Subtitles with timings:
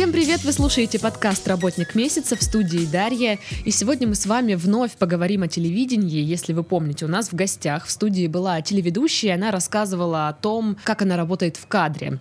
[0.00, 0.44] Всем привет!
[0.44, 3.38] Вы слушаете подкаст «Работник месяца» в студии Дарья.
[3.66, 6.22] И сегодня мы с вами вновь поговорим о телевидении.
[6.22, 10.78] Если вы помните, у нас в гостях в студии была телеведущая, она рассказывала о том,
[10.84, 12.18] как она работает в кадре.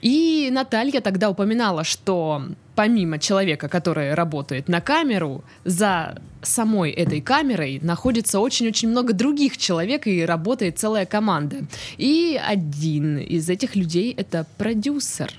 [0.00, 2.42] И Наталья тогда упоминала, что
[2.74, 10.06] помимо человека, который работает на камеру, за самой этой камерой находится очень-очень много других человек
[10.06, 11.66] и работает целая команда.
[11.98, 15.30] И один из этих людей— это продюсер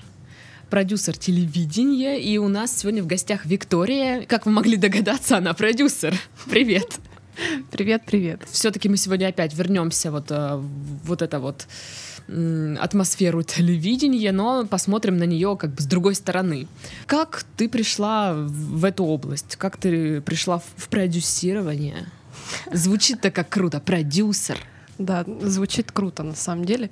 [0.72, 4.22] продюсер телевидения, и у нас сегодня в гостях Виктория.
[4.22, 6.14] Как вы могли догадаться, она продюсер.
[6.48, 6.98] Привет.
[7.70, 8.40] Привет, привет.
[8.50, 10.62] Все-таки мы сегодня опять вернемся вот э,
[11.04, 11.66] вот это вот
[12.80, 16.66] атмосферу телевидения, но посмотрим на нее как бы с другой стороны.
[17.04, 19.56] Как ты пришла в эту область?
[19.56, 22.06] Как ты пришла в продюсирование?
[22.72, 24.56] Звучит-то как круто, продюсер.
[24.96, 26.88] Да, звучит круто на самом деле.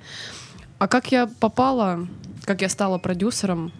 [0.77, 2.07] А как я попала,
[2.43, 3.71] как я стала продюсером,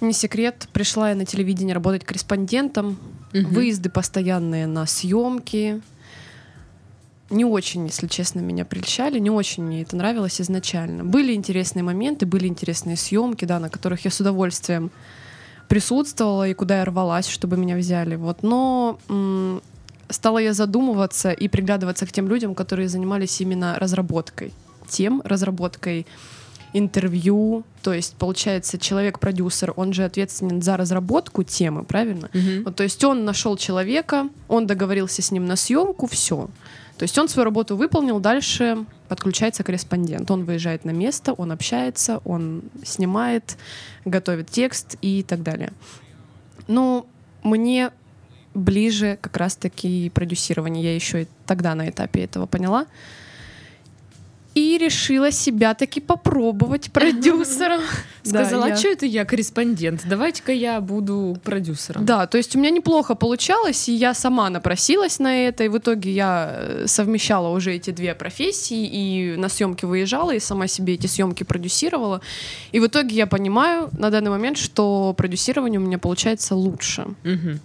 [0.00, 2.98] не секрет, пришла я на телевидение работать корреспондентом,
[3.34, 3.48] угу.
[3.48, 5.80] выезды постоянные на съемки.
[7.30, 11.04] Не очень, если честно, меня прельщали, не очень мне это нравилось изначально.
[11.04, 14.90] Были интересные моменты, были интересные съемки, да, на которых я с удовольствием
[15.68, 18.16] присутствовала и куда я рвалась, чтобы меня взяли.
[18.16, 18.42] Вот.
[18.42, 19.60] Но м-
[20.08, 24.52] стала я задумываться и приглядываться к тем людям, которые занимались именно разработкой
[24.88, 26.06] тем, разработкой
[26.72, 32.30] интервью, то есть получается человек-продюсер, он же ответственен за разработку темы, правильно?
[32.32, 32.64] Mm-hmm.
[32.64, 36.48] Вот, то есть он нашел человека, он договорился с ним на съемку, все.
[36.98, 40.28] То есть он свою работу выполнил, дальше подключается корреспондент.
[40.30, 43.56] Он выезжает на место, он общается, он снимает,
[44.04, 45.72] готовит текст и так далее.
[46.66, 47.06] Ну,
[47.44, 47.92] мне
[48.54, 50.82] ближе как раз-таки продюсирование.
[50.82, 52.86] Я еще и тогда на этапе этого поняла
[54.58, 57.80] и решила себя таки попробовать продюсером.
[58.22, 60.02] Сказала, а что это я корреспондент?
[60.08, 62.04] Давайте-ка я буду продюсером.
[62.04, 65.78] Да, то есть у меня неплохо получалось, и я сама напросилась на это, и в
[65.78, 70.94] итоге я э, совмещала уже эти две профессии, и на съемки выезжала, и сама себе
[70.94, 72.20] эти съемки продюсировала.
[72.72, 77.02] И в итоге я понимаю на данный момент, что продюсирование у меня получается лучше.
[77.24, 77.60] Угу.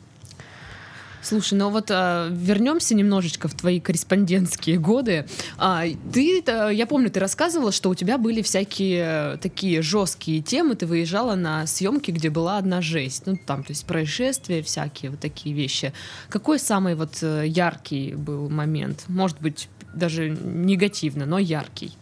[1.23, 5.25] Слушай, ну вот а, вернемся немножечко в твои корреспондентские годы.
[5.57, 10.75] А, ты, а, я помню, ты рассказывала, что у тебя были всякие такие жесткие темы.
[10.75, 13.23] Ты выезжала на съемки, где была одна жесть.
[13.25, 15.93] Ну, там, то есть происшествия всякие, вот такие вещи.
[16.27, 19.05] Какой самый вот э, яркий был момент?
[19.07, 21.95] Может быть, даже негативно, но яркий.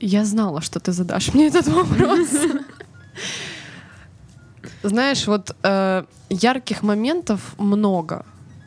[0.00, 2.28] Я знала, что ты задашь мне этот вопрос.
[4.82, 8.24] Знаешь, вот э, ярких моментов много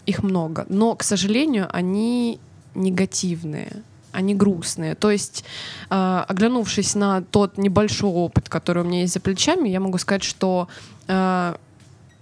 [0.10, 2.40] их много, но, к сожалению, они
[2.76, 4.96] негативные они грустные.
[4.96, 5.44] То есть,
[5.92, 10.24] э, оглянувшись на тот небольшой опыт, который у меня есть за плечами, я могу сказать,
[10.24, 10.68] что
[11.08, 11.56] э,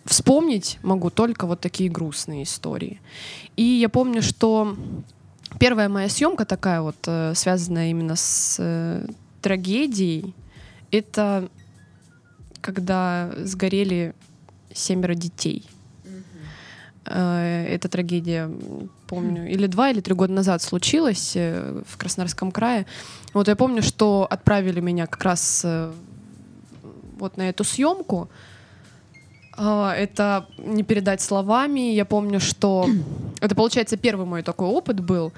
[0.04, 3.00] вспомнить могу только вот такие грустные истории.
[3.56, 4.76] И я помню, что
[5.60, 9.08] первая моя съемка такая вот, э, связанная именно с э,
[9.42, 10.34] трагедией,
[10.92, 11.48] это
[12.60, 14.14] когда сгорели
[14.74, 15.70] семеро детей—
[17.10, 18.50] эта трагедия,
[19.08, 22.86] помню, или два, или три года назад случилась э, в Краснодарском крае.
[23.34, 25.92] Вот я помню, что отправили меня как раз э,
[27.18, 28.30] вот на эту съемку.
[29.58, 31.94] А, это не передать словами.
[31.94, 32.88] Я помню, что
[33.42, 35.34] это, получается, первый мой такой опыт был.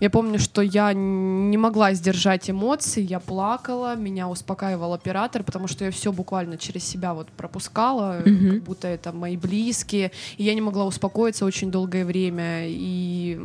[0.00, 5.84] Я помню, что я не могла сдержать эмоции, я плакала, меня успокаивал оператор, потому что
[5.84, 8.50] я все буквально через себя вот пропускала, mm-hmm.
[8.50, 12.68] как будто это мои близкие, и я не могла успокоиться очень долгое время.
[12.68, 13.40] И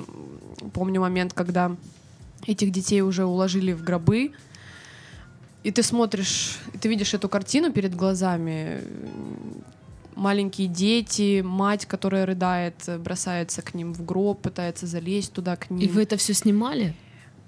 [0.73, 1.75] помню момент, когда
[2.45, 4.33] этих детей уже уложили в гробы,
[5.63, 8.81] и ты смотришь, и ты видишь эту картину перед глазами,
[10.15, 15.79] маленькие дети, мать, которая рыдает, бросается к ним в гроб, пытается залезть туда к ним.
[15.79, 16.95] И вы это все снимали?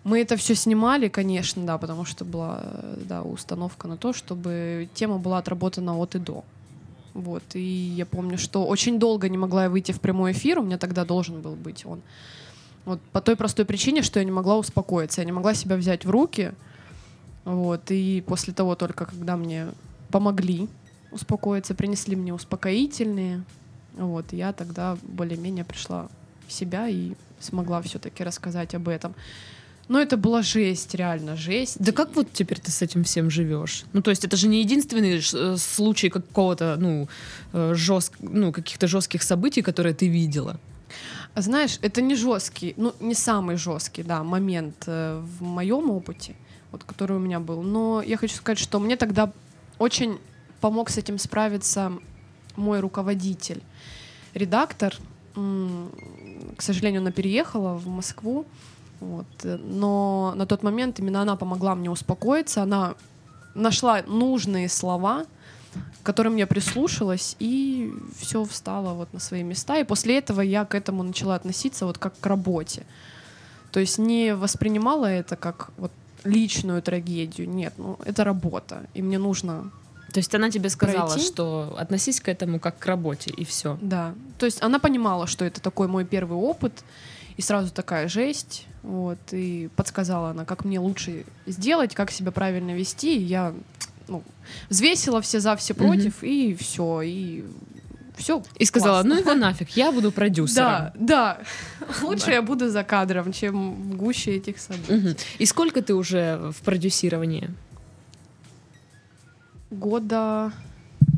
[0.03, 2.63] Мы это все снимали, конечно, да, потому что была
[3.07, 6.43] да, установка на то, чтобы тема была отработана от и до.
[7.15, 10.63] Вот, и я помню, что очень долго не могла я выйти в прямой эфир, у
[10.63, 12.01] меня тогда должен был быть он.
[12.85, 16.05] Вот по той простой причине, что я не могла успокоиться, я не могла себя взять
[16.05, 16.51] в руки.
[17.45, 19.67] Вот, и после того только, когда мне
[20.11, 20.67] помогли
[21.15, 23.43] успокоиться, принесли мне успокоительные.
[23.93, 26.09] Вот, я тогда более-менее пришла
[26.47, 29.15] в себя и смогла все-таки рассказать об этом.
[29.87, 31.77] Но это была жесть, реально жесть.
[31.79, 33.85] Да как вот теперь ты с этим всем живешь?
[33.93, 37.07] Ну, то есть это же не единственный э, случай какого-то, ну,
[37.53, 40.59] э, жестк, ну, каких-то жестких событий, которые ты видела.
[41.35, 46.35] Знаешь, это не жесткий, ну, не самый жесткий, да, момент э, в моем опыте,
[46.71, 47.61] вот, который у меня был.
[47.61, 49.31] Но я хочу сказать, что мне тогда
[49.77, 50.17] очень
[50.65, 51.91] помог с этим справиться
[52.55, 53.61] мой руководитель,
[54.33, 54.95] редактор.
[55.35, 58.45] К сожалению, она переехала в Москву.
[58.99, 59.27] Вот.
[59.43, 62.63] Но на тот момент именно она помогла мне успокоиться.
[62.63, 62.95] Она
[63.53, 65.25] нашла нужные слова,
[66.01, 69.77] к которым я прислушалась, и все встало вот на свои места.
[69.77, 72.87] И после этого я к этому начала относиться вот как к работе.
[73.71, 75.91] То есть не воспринимала это как вот
[76.23, 77.47] личную трагедию.
[77.47, 79.69] Нет, ну это работа, и мне нужно,
[80.15, 81.27] То есть она тебе сказала, Пройти?
[81.27, 83.77] что относись к этому как к работе, и все.
[83.81, 84.15] да.
[84.39, 86.85] То есть она понимала, что это такой мой первый опыт,
[87.35, 92.71] и сразу такая жесть, вот, и подсказала она, как мне лучше сделать, как себя правильно
[92.71, 93.53] вести, и я
[94.07, 94.23] ну,
[94.69, 97.43] взвесила все за, все против, и все, и
[98.15, 98.41] все.
[98.57, 100.65] И сказала, ну его нафиг, я буду продюсером.
[100.65, 101.37] Да, да.
[102.01, 105.17] Лучше я буду за кадром, чем в гуще этих событий.
[105.39, 107.49] И сколько ты уже в продюсировании?
[109.79, 110.51] Года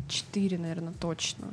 [0.08, 1.46] четыре, наверное, точно.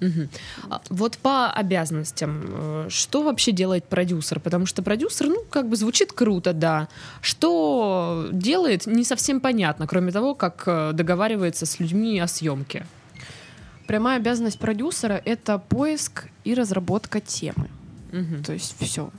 [0.00, 0.28] Мгм.
[0.70, 4.40] А Вот по обязанностям, э, что вообще делает продюсер?
[4.40, 6.88] Потому что продюсер, ну, как бы звучит круто, да.
[7.20, 12.86] Что делает, не совсем понятно, кроме того, как э, договаривается с людьми о съемке.
[13.86, 17.68] Прямая обязанность продюсера— это поиск и разработка темы.
[18.12, 18.42] Мгм.
[18.42, 19.10] То есть все.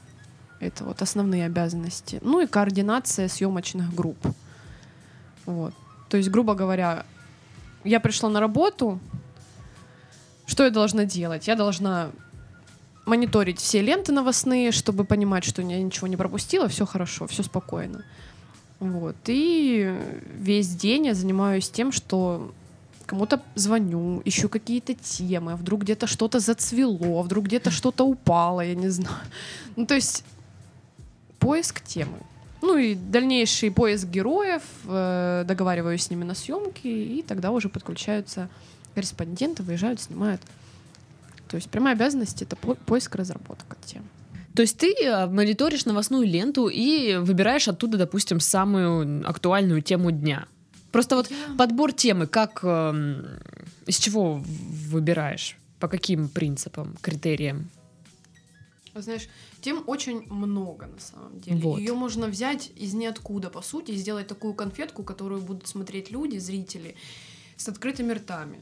[0.59, 2.19] Это вот основные обязанности.
[2.21, 4.17] Ну и координация съемочных групп.
[5.45, 5.73] Вот.
[6.09, 7.05] То есть, грубо говоря,
[7.83, 8.99] я пришла на работу,
[10.45, 11.47] что я должна делать?
[11.47, 12.11] Я должна
[13.05, 18.03] мониторить все ленты новостные, чтобы понимать, что я ничего не пропустила, все хорошо, все спокойно.
[18.79, 19.15] Вот.
[19.27, 19.95] И
[20.37, 22.51] весь день я занимаюсь тем, что
[23.05, 28.61] кому-то звоню, ищу какие-то темы, а вдруг где-то что-то зацвело, а вдруг где-то что-то упало,
[28.61, 29.15] я не знаю.
[29.75, 30.23] Ну, то есть
[31.39, 32.17] поиск темы.
[32.61, 38.49] Ну и дальнейший поиск героев, э, договариваюсь с ними на съемки, и тогда уже подключаются
[38.93, 40.41] корреспонденты, выезжают, снимают.
[41.47, 44.03] То есть прямая обязанность— это по- поиск, разработка тем.
[44.55, 50.45] То есть ты э, мониторишь новостную ленту и выбираешь оттуда, допустим, самую актуальную тему дня.
[50.91, 53.25] Просто вот Я- подбор темы, как эм,
[53.87, 55.57] из чего выбираешь?
[55.79, 57.69] По каким принципам, критериям?
[58.93, 59.29] Знаешь,
[59.61, 61.57] тем очень много на самом деле.
[61.61, 61.79] Вот.
[61.79, 66.37] Ее можно взять из ниоткуда, по сути, и сделать такую конфетку, которую будут смотреть люди,
[66.39, 66.95] зрители,
[67.57, 68.59] с открытыми ртами.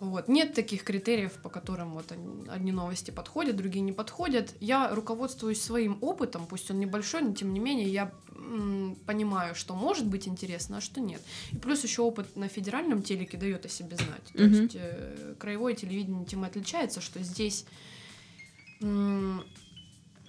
[0.00, 0.28] Вот.
[0.28, 4.54] Нет таких критериев, по которым вот они- одни новости подходят, другие не подходят.
[4.60, 9.74] Я руководствуюсь своим опытом, пусть он небольшой, но тем не менее я м, понимаю, что
[9.74, 11.20] может быть интересно, а что нет.
[11.50, 14.32] И плюс еще опыт на федеральном телеке дает о себе знать.
[14.32, 17.64] То есть э, краевое телевидение тем и отличается, что здесь
[18.80, 19.42] м,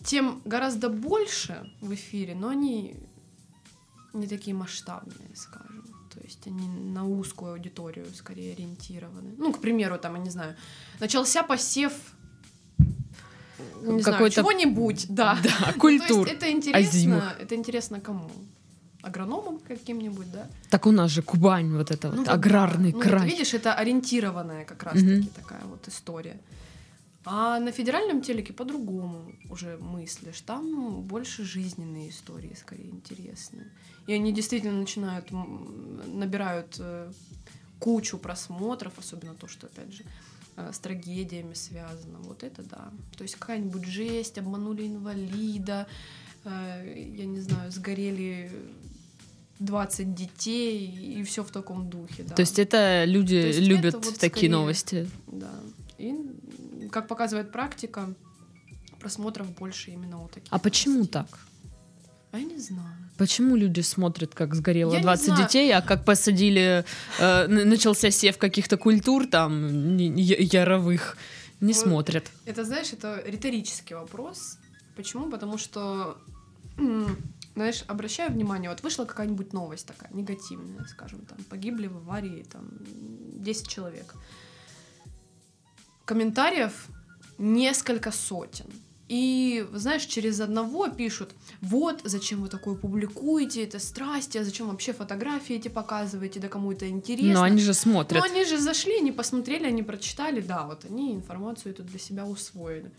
[0.04, 2.96] тем гораздо больше в эфире, но они
[4.13, 5.86] не такие масштабные, скажем.
[6.13, 9.34] То есть они на узкую аудиторию скорее ориентированы.
[9.38, 10.56] Ну, к примеру, там, я не знаю,
[11.00, 11.94] начался посев
[13.81, 15.38] не знаю, чего-нибудь, да.
[15.44, 16.28] Да, Ну, то культур.
[16.28, 17.24] есть это интересно, озимых.
[17.40, 18.30] это интересно кому?
[19.02, 20.48] Агрономам каким-нибудь, да?
[20.69, 22.98] Так у нас же Кубань, вот это вот, Ну, вот аграрный да.
[22.98, 23.30] Ну, вот край.
[23.30, 25.28] видишь, это ориентированная как раз-таки Мгм.
[25.28, 26.38] такая вот история.
[27.31, 30.42] А на федеральном телеке по-другому уже мыслишь.
[30.42, 33.68] Там больше жизненные истории, скорее, интересные.
[34.07, 35.28] И они действительно начинают,
[36.07, 37.12] набирают э,
[37.78, 40.04] кучу просмотров, особенно то, что, опять же,
[40.56, 42.18] э, с трагедиями связано.
[42.24, 42.90] Вот это да.
[43.16, 45.86] То есть какая-нибудь жесть, обманули инвалида,
[46.45, 48.52] э, я не знаю, сгорели
[49.59, 50.88] 20 детей,
[51.19, 52.33] и все в таком духе, да.
[52.33, 55.09] То есть это люди То есть любят это вот такие скорее- новости.
[55.28, 55.52] Да.
[55.99, 58.13] И, как показывает практика,
[58.99, 60.47] просмотров больше именно у таких.
[60.51, 61.27] А почему так?
[62.31, 62.95] А я не знаю.
[63.18, 65.44] Почему люди смотрят, как сгорело Я не 20 знаю.
[65.44, 66.85] детей, а как посадили,
[67.19, 71.18] э, начался сев каких-то культур там яровых,
[71.59, 71.81] не Вот.
[71.81, 72.31] смотрят.
[72.45, 74.57] Это, знаешь, это риторический вопрос.
[74.95, 75.29] Почему?
[75.29, 76.18] Потому что,
[77.56, 82.63] знаешь, обращаю внимание, вот вышла какая-нибудь новость такая, негативная, скажем, там, погибли в аварии, там,
[83.44, 84.13] 10 человек.
[86.09, 86.87] Комментариев
[87.37, 88.66] несколько сотен.
[89.07, 94.92] И, знаешь, через одного пишут, вот, зачем вы такое публикуете, это страсти, а зачем вообще
[94.92, 97.33] фотографии эти показываете, да кому это интересно.
[97.33, 98.23] Но они же смотрят.
[98.31, 102.92] они же зашли, не посмотрели, они прочитали, да, вот они информацию эту для себя усвоили.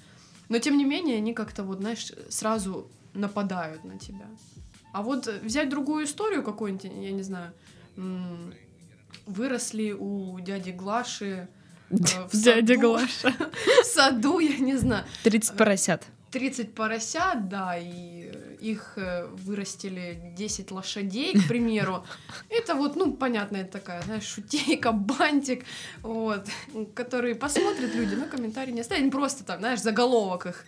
[0.48, 4.26] Но тем не менее, они как-то вот, знаешь, сразу нападают на тебя.
[4.92, 7.52] А вот взять другую историю какую-нибудь, я не знаю,
[9.26, 11.48] выросли у дяди Глаши
[11.90, 13.34] в Дядя саду- Глаша.
[13.82, 16.04] в саду, я не знаю, 30 поросят.
[16.30, 18.30] 30 поросят, да, и,
[18.60, 22.04] их э, вырастили 10 лошадей, к примеру.
[22.48, 25.64] Это вот, ну, понятная такая, знаешь, шутейка, бантик,
[26.02, 26.46] вот,
[26.94, 30.64] который посмотрят люди, но комментарий не оставят, просто там, знаешь, заголовок их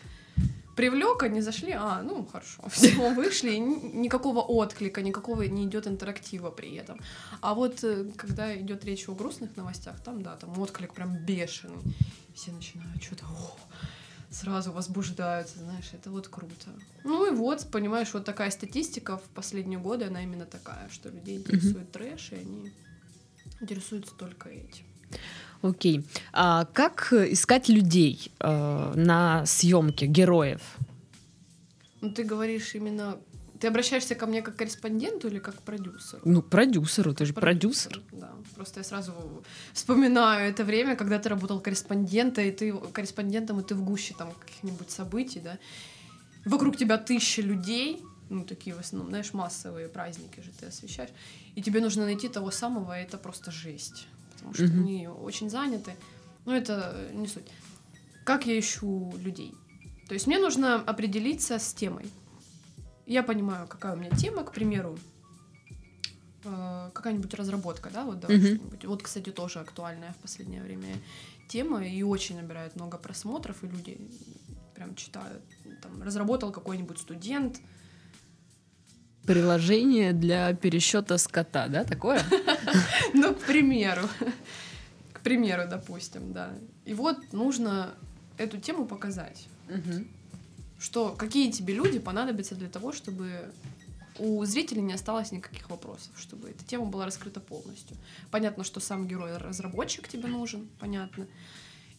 [0.76, 6.50] привлек, они зашли, а, ну хорошо, все, вышли, и никакого отклика, никакого не идет интерактива
[6.50, 7.00] при этом.
[7.40, 11.82] А вот э, когда идет речь о грустных новостях, там, да, там отклик прям бешеный.
[12.34, 13.26] Все начинают что-то,
[14.30, 16.70] сразу возбуждаются, знаешь, это вот круто.
[17.04, 21.36] Ну и вот, понимаешь, вот такая статистика в последние годы, она именно такая, что людей
[21.36, 22.72] интересует трэш, и они
[23.60, 24.84] интересуются только этим.
[25.62, 26.04] Окей.
[26.32, 30.60] А как искать людей э, на съемке героев?
[32.00, 33.16] Ну, ты говоришь именно.
[33.60, 36.20] Ты обращаешься ко мне как корреспонденту или как продюсеру?
[36.24, 37.92] Ну, продюсеру, ты же продюсер.
[37.92, 38.20] продюсер.
[38.20, 38.32] Да.
[38.56, 39.12] Просто я сразу
[39.72, 44.32] вспоминаю это время, когда ты работал корреспондентом, и ты корреспондентом, и ты в гуще там
[44.32, 45.58] каких-нибудь событий, да.
[46.44, 51.10] Вокруг тебя тысячи людей, ну, такие в основном, знаешь, массовые праздники же ты освещаешь,
[51.54, 54.08] и тебе нужно найти того самого, и это просто жесть
[54.42, 54.80] потому что mm-hmm.
[54.80, 55.94] они очень заняты.
[56.44, 57.46] Но это не суть.
[58.24, 59.54] Как я ищу людей?
[60.08, 62.06] То есть мне нужно определиться с темой.
[63.06, 64.98] Я понимаю, какая у меня тема, к примеру,
[66.44, 68.56] э, какая-нибудь разработка, да, вот давай mm-hmm.
[68.56, 68.84] что-нибудь.
[68.84, 70.96] Вот, кстати, тоже актуальная в последнее время
[71.48, 74.10] тема и очень набирает много просмотров, и люди
[74.74, 75.42] прям читают.
[75.82, 77.60] Там, разработал какой-нибудь студент,
[79.26, 82.22] приложение для пересчета скота, да, такое?
[83.14, 84.08] Ну, к примеру.
[85.12, 86.50] К примеру, допустим, да.
[86.84, 87.94] И вот нужно
[88.38, 89.46] эту тему показать.
[90.78, 93.52] Что какие тебе люди понадобятся для того, чтобы
[94.18, 97.96] у зрителей не осталось никаких вопросов, чтобы эта тема была раскрыта полностью.
[98.30, 101.26] Понятно, что сам герой-разработчик тебе нужен, понятно.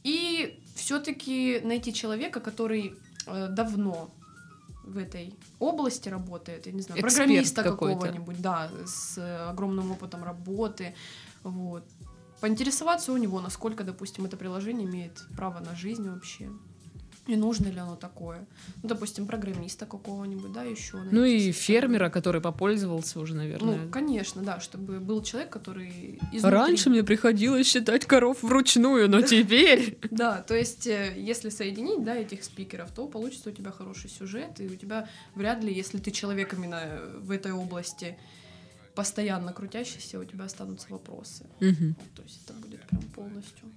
[0.03, 4.11] И все-таки найти человека, который э, давно
[4.83, 9.17] в этой области работает, я не знаю, Эксперт программиста какого-нибудь, да, с
[9.49, 10.95] огромным опытом работы,
[11.43, 11.83] вот.
[12.41, 16.49] Поинтересоваться у него, насколько, допустим, это приложение имеет право на жизнь вообще.
[17.25, 18.45] И нужно ли оно такое?
[18.81, 20.97] Ну, допустим, программиста какого-нибудь, да, еще.
[21.09, 23.77] Ну и фермера, который попользовался уже, наверное.
[23.77, 26.57] Ну, конечно, да, чтобы был человек, который изнутри...
[26.57, 29.97] Раньше мне приходилось считать коров вручную, но теперь...
[30.11, 34.59] Да, то есть, э, если соединить, да, этих спикеров, то получится у тебя хороший сюжет,
[34.59, 38.17] и у тебя вряд ли, если ты человек именно в этой области
[38.95, 41.45] постоянно крутящийся, у тебя останутся вопросы.
[41.59, 43.71] То есть это будет прям полностью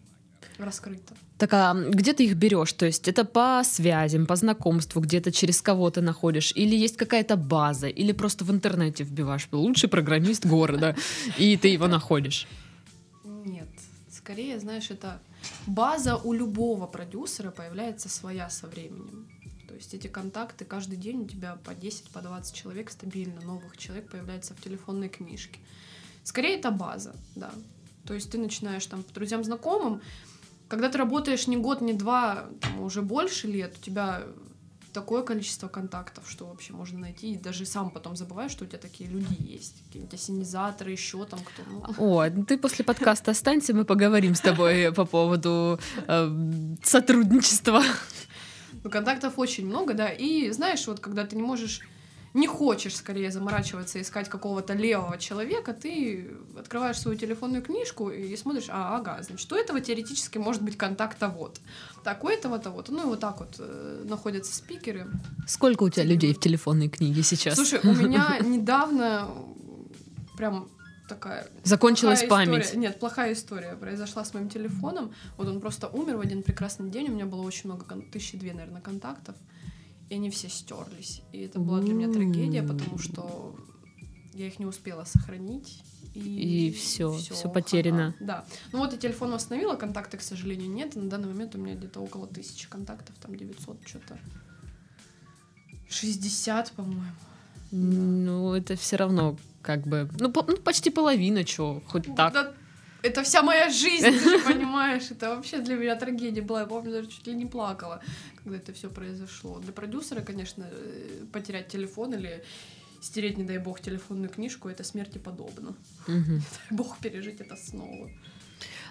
[0.58, 1.14] раскрыто.
[1.38, 2.72] Так а где ты их берешь?
[2.72, 6.52] То есть это по связям, по знакомству, где-то через кого ты находишь?
[6.56, 7.88] Или есть какая-то база?
[7.88, 10.96] Или просто в интернете вбиваешь лучший программист города,
[11.38, 12.46] и ты его находишь?
[13.24, 13.68] Нет.
[14.10, 15.20] Скорее, знаешь, это
[15.66, 19.28] база у любого продюсера появляется своя со временем.
[19.68, 23.76] То есть эти контакты каждый день у тебя по 10, по 20 человек стабильно, новых
[23.76, 25.58] человек появляется в телефонной книжке.
[26.24, 27.50] Скорее это база, да.
[28.06, 30.00] То есть ты начинаешь там по друзьям, знакомым,
[30.68, 34.22] когда ты работаешь не год, не два, там, уже больше лет, у тебя
[34.92, 38.78] такое количество контактов, что вообще можно найти, и даже сам потом забываешь, что у тебя
[38.78, 41.62] такие люди есть, какие-нибудь ассенизаторы, еще там кто.
[41.70, 41.82] Ну.
[41.98, 47.82] О, ты после подкаста останься, мы поговорим с тобой по поводу э, сотрудничества.
[48.82, 51.82] Ну, контактов очень много, да, и знаешь, вот когда ты не можешь
[52.36, 58.66] не хочешь скорее заморачиваться, искать какого-то левого человека, ты открываешь свою телефонную книжку и смотришь,
[58.68, 61.60] а, ага, значит, у этого теоретически может быть контакта вот.
[62.04, 62.90] Так, у этого-то вот.
[62.90, 65.06] Ну и вот так вот э, находятся спикеры.
[65.48, 67.54] Сколько у тебя людей в телефонной книге сейчас?
[67.54, 69.28] Слушай, у меня недавно
[70.36, 70.68] прям
[71.08, 71.48] такая...
[71.64, 72.64] Закончилась память.
[72.64, 72.80] История.
[72.80, 75.14] Нет, плохая история произошла с моим телефоном.
[75.38, 77.08] Вот он просто умер в один прекрасный день.
[77.08, 79.36] У меня было очень много, тысячи две, наверное, контактов
[80.08, 81.22] и они все стерлись.
[81.32, 83.54] И это была для меня трагедия, потому что
[84.32, 85.82] я их не успела сохранить.
[86.14, 88.14] И, и все, все потеряно.
[88.16, 88.44] Ага, да.
[88.72, 90.96] Ну вот я телефон восстановила, контакты, к сожалению, нет.
[90.96, 94.18] И на данный момент у меня где-то около тысячи контактов, там 900 что-то.
[95.88, 97.02] 60, по-моему.
[97.70, 100.08] Ну, это все равно как бы...
[100.18, 102.32] Ну, по, ну почти половина, что, хоть так.
[102.32, 102.54] Да,
[103.06, 105.10] это вся моя жизнь, ты же понимаешь.
[105.10, 106.60] Это вообще для меня трагедия была.
[106.60, 108.02] Я помню, даже чуть ли не плакала,
[108.36, 109.58] когда это все произошло.
[109.60, 112.44] Для продюсера, конечно, э, потерять телефон или
[113.00, 115.74] стереть, не дай бог, телефонную книжку, это смерти подобно.
[116.08, 116.14] Угу.
[116.14, 118.10] Не дай бог пережить это снова.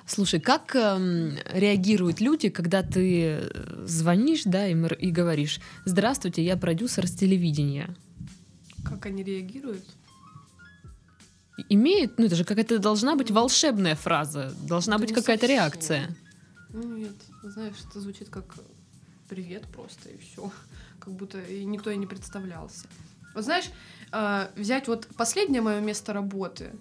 [0.07, 6.57] Слушай, как э, реагируют люди, когда ты э, звонишь, да, им и говоришь: Здравствуйте, я
[6.57, 7.95] продюсер с телевидения.
[8.83, 9.83] Как они реагируют?
[11.57, 16.15] Имеет, ну это же какая-то должна быть волшебная фраза, должна это быть какая-то реакция.
[16.69, 18.55] Ну нет, знаешь, это звучит как
[19.29, 20.51] привет просто и все,
[20.99, 22.87] как будто и никто и не представлялся.
[23.33, 23.69] Вот знаешь,
[24.11, 26.71] э, взять вот последнее мое место работы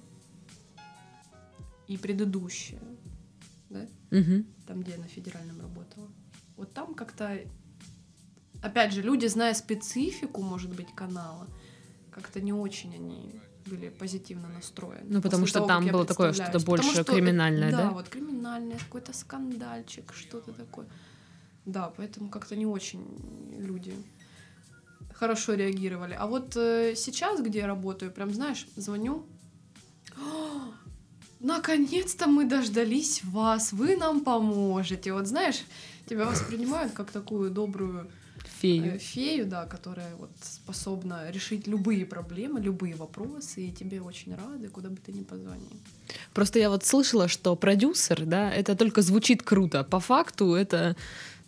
[1.86, 2.80] и предыдущее,
[3.70, 4.46] да, Мгм.
[4.66, 6.08] там, где я на федеральном работала.
[6.56, 7.38] Вот там как-то,
[8.62, 11.48] опять же, люди, зная специфику, может быть, канала,
[12.10, 15.06] как-то не очень они были позитивно настроены.
[15.08, 16.64] Ну, потому что того, там было такое что-то представляюсь.
[16.64, 17.76] Потому больше что, криминальное, да?
[17.76, 20.86] Да, вот криминальное, какой-то скандальчик, что-то такое.
[21.66, 23.04] Да, поэтому как-то не очень
[23.58, 23.94] люди
[25.12, 26.14] хорошо реагировали.
[26.18, 29.24] А вот э, сейчас, где я работаю, прям, знаешь, звоню,
[30.16, 30.72] «О,
[31.40, 35.12] наконец-то мы дождались вас, вы нам поможете.
[35.12, 35.62] Вот знаешь,
[36.06, 38.10] тебя воспринимают как такую добрую
[38.64, 38.94] Фею.
[38.94, 44.68] э, фею, да, которая вот способна решить любые проблемы, любые вопросы, и тебе очень рады,
[44.68, 45.70] куда бы ты ни позвонил.
[46.32, 49.84] Просто я вот слышала, что продюсер, да, это только звучит круто.
[49.84, 50.96] По факту это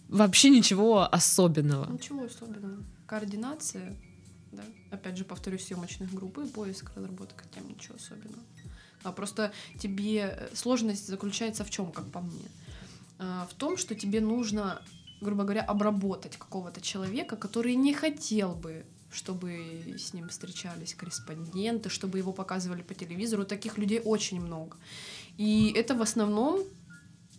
[0.09, 1.91] вообще ничего особенного.
[1.93, 2.83] Ничего особенного.
[3.07, 3.97] Координация,
[4.53, 8.43] да, опять же, повторюсь, съемочных групп и поиск, разработка тем, ничего особенного.
[9.03, 12.49] А просто тебе э, сложность заключается в чем, как по мне?
[13.19, 14.83] А, В том, что тебе нужно,
[15.21, 22.19] грубо говоря, обработать какого-то человека, который не хотел бы чтобы с ним встречались корреспонденты, чтобы
[22.19, 23.45] его показывали по телевизору.
[23.45, 24.77] Таких людей очень много.
[25.39, 26.65] И это в основном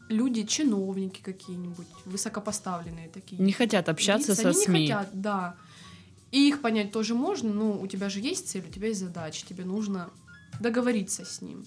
[0.09, 3.41] люди, чиновники какие-нибудь, высокопоставленные такие.
[3.41, 4.79] Не хотят общаться лица, со они СМИ.
[4.79, 5.55] не хотят, да.
[6.31, 9.45] И их понять тоже можно, но у тебя же есть цель, у тебя есть задача,
[9.45, 10.09] тебе нужно
[10.59, 11.65] договориться с ним.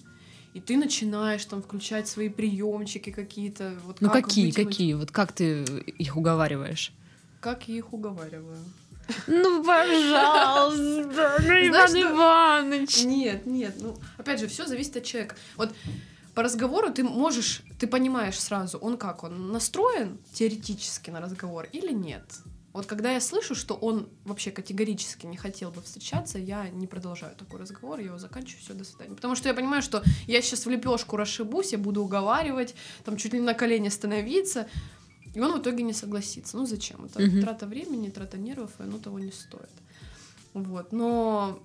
[0.53, 3.73] И ты начинаешь там включать свои приемчики какие-то.
[3.85, 4.93] Вот Ну как какие, вытянуть- какие?
[4.95, 6.91] Вот как ты их уговариваешь?
[7.39, 8.57] Как я их уговариваю?
[9.27, 13.03] Ну, пожалуйста, ну, Знаешь, Иван что- Иванович.
[13.03, 15.35] Нет, нет, ну, опять же, все зависит от человека.
[15.57, 15.73] Вот
[16.33, 21.91] по разговору ты можешь, ты понимаешь сразу, он как, он настроен теоретически на разговор или
[21.91, 22.23] нет.
[22.73, 27.35] Вот когда я слышу, что он вообще категорически не хотел бы встречаться, я не продолжаю
[27.35, 29.15] такой разговор, я его заканчиваю, все, до свидания.
[29.15, 33.33] Потому что я понимаю, что я сейчас в лепешку расшибусь, я буду уговаривать, там чуть
[33.33, 34.67] ли на колени становиться,
[35.33, 36.57] и он в итоге не согласится.
[36.57, 37.05] Ну зачем?
[37.05, 37.41] Это Мгм.
[37.41, 39.69] трата времени, трата нервов, и оно того не стоит.
[40.53, 40.93] Вот.
[40.93, 41.61] Но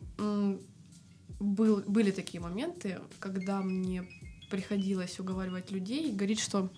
[1.38, 4.04] был, были такие моменты, когда мне
[4.50, 6.68] приходилось уговаривать людей и говорить, что,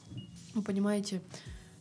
[0.55, 1.21] вы понимаете,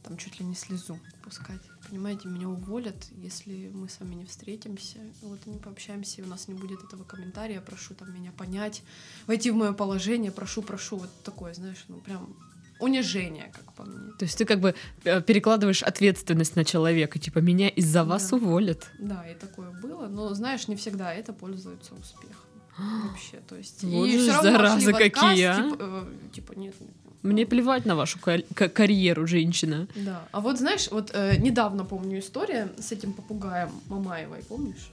[0.08, 1.62] там чуть ли не слезу пускать.
[1.90, 6.28] Понимаете, меня уволят, если мы с вами не встретимся, вот и не пообщаемся, и у
[6.28, 8.84] нас не будет этого комментария, прошу там меня понять,
[9.26, 12.36] войти в мое положение, прошу, прошу, вот такое, знаешь, ну прям
[12.80, 14.12] унижение, как по мне.
[14.20, 18.38] То есть ты как бы э, перекладываешь ответственность на человека, типа меня из-за вас Да.
[18.38, 18.90] уволят.
[19.00, 22.46] Да, и такое было, но знаешь, не всегда это пользуется успехом.
[22.78, 23.84] Вообще, то есть.
[23.84, 25.56] Вот и всё равно в отказ, какие, а.
[25.56, 26.92] Типа, э, типа, нет, нет.
[27.24, 29.88] Мне плевать на вашу ка- ка- карьеру, женщина.
[29.96, 30.28] Да.
[30.32, 34.92] А вот знаешь, вот э, недавно помню история с этим попугаем Мамаевой, помнишь?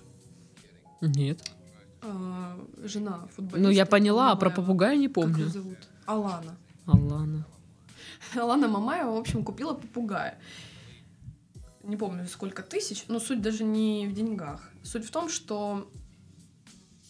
[1.01, 1.39] Нет.
[2.03, 3.59] А, жена футболиста.
[3.69, 4.63] Ну, я поняла, а про Мамаева.
[4.63, 5.49] попугая не Как ее помню.
[5.49, 5.79] зовут?
[6.07, 6.57] Алана.
[6.87, 7.47] Алана.
[8.35, 10.39] Алана Мамаева, в общем, купила попугая.
[11.83, 14.71] Не помню, сколько тысяч, но суть даже не в деньгах.
[14.83, 15.91] Суть в том, что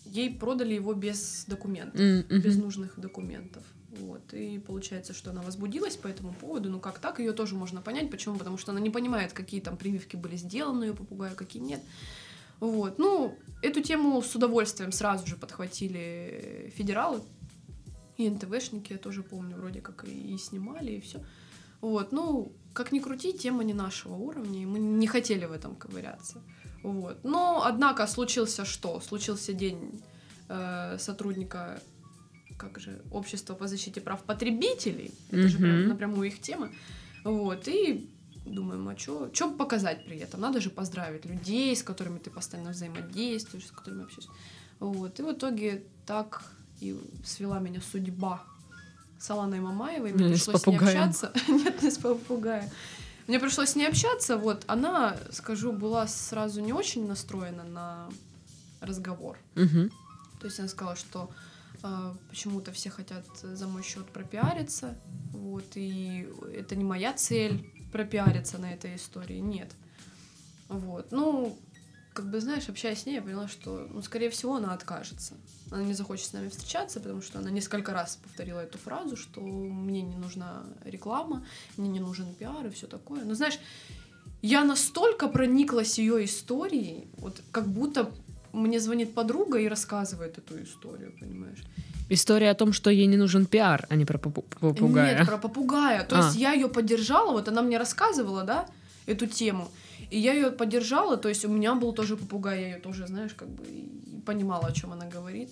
[0.05, 2.01] ей продали его без документов.
[2.01, 2.41] Мгм.
[2.41, 3.63] без нужных документов.
[3.99, 4.33] Вот.
[4.33, 6.71] И получается, что она возбудилась по этому поводу.
[6.71, 7.21] Ну, как так?
[7.21, 8.11] Ее тоже можно понять.
[8.11, 8.37] Почему?
[8.37, 11.81] Потому что она не понимает, какие там прививки были сделаны у попугая, какие нет.
[12.61, 12.99] Вот.
[12.99, 17.21] Ну, эту тему с удовольствием сразу же подхватили федералы.
[18.17, 21.25] И НТВшники, я тоже помню, вроде как и снимали, и все.
[21.81, 22.13] Вот.
[22.13, 26.43] Ну, как ни крути, тема не нашего уровня, и мы не хотели в этом ковыряться.
[26.83, 27.25] Вот.
[27.25, 29.01] Но, однако, случился что?
[29.01, 30.03] Случился день
[30.49, 31.81] э, сотрудника
[32.65, 35.13] как же, общества по защите прав потребителей.
[35.31, 36.71] Это же прям напрямую их тема.
[37.25, 37.69] Вот.
[37.69, 38.11] И
[38.47, 40.41] думаем, а что показать при этом?
[40.41, 44.31] Надо же поздравить людей, с которыми ты постоянно взаимодействуешь, с которыми общаешься.
[44.81, 45.19] Вот.
[45.21, 46.43] И в итоге так
[46.81, 48.43] и свела меня судьба
[49.19, 50.13] с Аланой Мамаевой.
[50.13, 50.99] Мне Ну, и с пришлось с ней попугаем.
[51.09, 51.33] общаться.
[51.49, 52.69] Нет, не с попугаем.
[53.27, 54.37] Мне пришлось с ней общаться.
[54.37, 58.09] Вот она, скажу, была сразу не очень настроена на
[58.81, 59.39] разговор.
[59.55, 59.91] Мгм.
[60.41, 61.31] То есть она сказала, что
[62.29, 64.99] почему-то все хотят за мой счет пропиариться,
[65.33, 69.71] вот, и это не моя цель пропиариться на этой истории, нет.
[70.69, 71.59] Вот, ну,
[72.15, 75.35] как бы, знаешь, общаясь с ней, я поняла, что, ну, скорее всего, она откажется.
[75.71, 79.41] Она не захочет с нами встречаться, потому что она несколько раз повторила эту фразу, что
[79.41, 81.45] мне не нужна реклама,
[81.77, 83.25] мне не нужен пиар и все такое.
[83.25, 83.59] Но знаешь,
[84.43, 88.13] я настолько прониклась ее историей, вот как будто
[88.55, 91.63] мне звонит подруга и рассказывает эту историю, понимаешь?
[92.11, 95.19] История о том, что ей не нужен пиар, а не про попу- попугая.
[95.19, 96.05] Нет, про попугая.
[96.05, 96.25] То А.
[96.25, 98.67] есть я ее поддержала, вот она мне рассказывала, да,
[99.07, 99.69] эту тему.
[100.11, 103.33] И я ее поддержала, то есть у меня был тоже попугай, я ее тоже, знаешь,
[103.35, 103.65] как бы
[104.27, 105.49] понимала, о чем она говорит.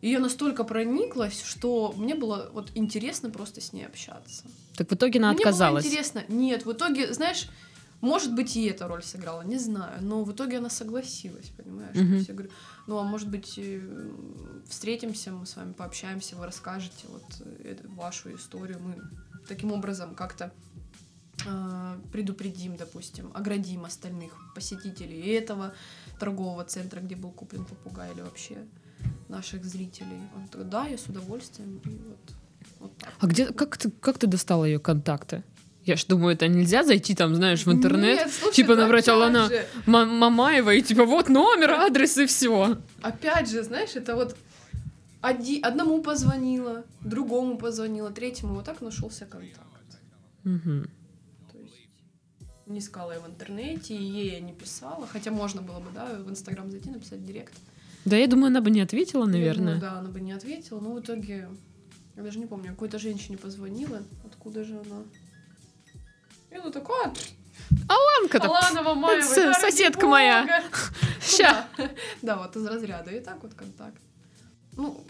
[0.00, 4.44] И я настолько прониклась, что мне было вот интересно просто с ней общаться.
[4.76, 5.84] Так в итоге она Мне отказалась.
[5.84, 6.24] было интересно.
[6.28, 7.48] Нет, в итоге, знаешь,
[8.02, 10.02] может быть, и эта роль сыграла, не знаю.
[10.02, 11.96] Но в итоге она согласилась, понимаешь?
[11.96, 12.50] Есть я говорю,
[12.88, 13.80] ну, а может быть, э,
[14.68, 18.80] встретимся, мы с вами пообщаемся, вы расскажете вот э, эту вашу историю.
[18.80, 18.96] Мы
[19.46, 20.52] таким образом как-то
[21.46, 25.72] э, предупредим, допустим, оградим остальных посетителей этого
[26.18, 28.66] торгового центра, где был куплен попугай, или вообще
[29.28, 30.22] наших зрителей.
[30.34, 31.80] Он такой, да, я с удовольствием.
[31.84, 32.34] И вот,
[32.80, 33.14] вот так.
[33.20, 35.44] А где, как ты, как ты достала ее контакты?
[35.84, 39.08] Я ж думаю, это нельзя зайти там, знаешь, в интернет, Нет, слушай, типа да набрать
[39.08, 42.78] Алана же, Ма- Мамаева и типа вот номер, адрес и все.
[43.02, 44.36] Опять же, знаешь, это вот
[45.22, 49.58] оди- одному позвонила, другому позвонила, третьему, вот так нашелся контакт.
[50.44, 51.88] То есть
[52.66, 56.06] не искала я в интернете, и ей я не писала, хотя можно было бы, да,
[56.24, 57.52] в Инстаграм зайти, написать директ.
[58.04, 59.74] Да, я думаю, она бы не ответила, Я наверное.
[59.74, 61.48] думаю, да, она бы не ответила, но в итоге,
[62.16, 65.02] я даже не помню, какой-то женщине позвонила, откуда же она?
[66.52, 67.12] И она такая,
[67.88, 70.42] «А, Аланка-то, Алана Мамаева, с- соседка моя.
[70.42, 70.62] бога».
[71.22, 71.66] ща.
[71.78, 71.90] Да.
[72.22, 73.10] Да, вот из разряда.
[73.10, 74.00] И так вот контакт.
[74.76, 75.02] Ну,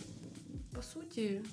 [0.74, 1.44] по сути,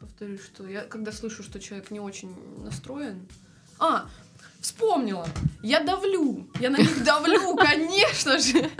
[0.00, 3.26] повторюсь, что я когда слышу, что человек не очень настроен...
[3.78, 4.06] А,
[4.60, 5.28] вспомнила!
[5.62, 6.48] Я давлю!
[6.60, 8.70] Я на них давлю, конечно же!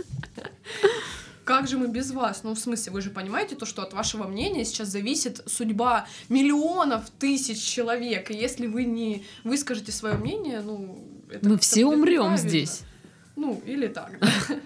[1.49, 2.43] Как же мы без вас?
[2.43, 7.09] Ну, в смысле, вы же понимаете то, что от вашего мнения сейчас зависит судьба миллионов,
[7.19, 8.31] тысяч человек.
[8.31, 10.99] И если вы не выскажете свое мнение, ну...
[11.31, 12.83] это Мы все умрем здесь.
[13.35, 14.29] Ну, или так, да.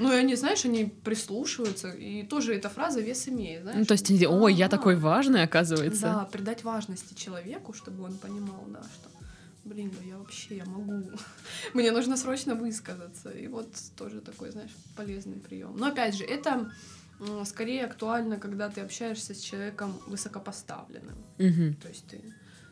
[0.00, 3.78] Ну, и они, знаешь, они прислушиваются, и тоже эта фраза вес имеет, знаешь.
[3.78, 6.02] Ну, то есть, ой, я такой важный, оказывается.
[6.02, 9.17] Да, придать важности человеку, чтобы он понимал, да, что,
[9.64, 11.10] блин, да я вообще, я могу.
[11.74, 13.30] Мне нужно срочно высказаться.
[13.30, 15.76] И вот тоже такой, знаешь, полезный прием.
[15.76, 16.70] Но опять же, это
[17.44, 21.18] скорее актуально, когда ты общаешься с человеком высокопоставленным.
[21.38, 21.74] Мгм.
[21.76, 22.20] То есть ты,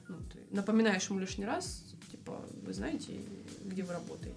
[0.09, 1.85] ну, ты напоминаешь ему лишний раз,
[2.27, 3.13] типа, вы знаете,
[3.65, 4.35] где вы работаете.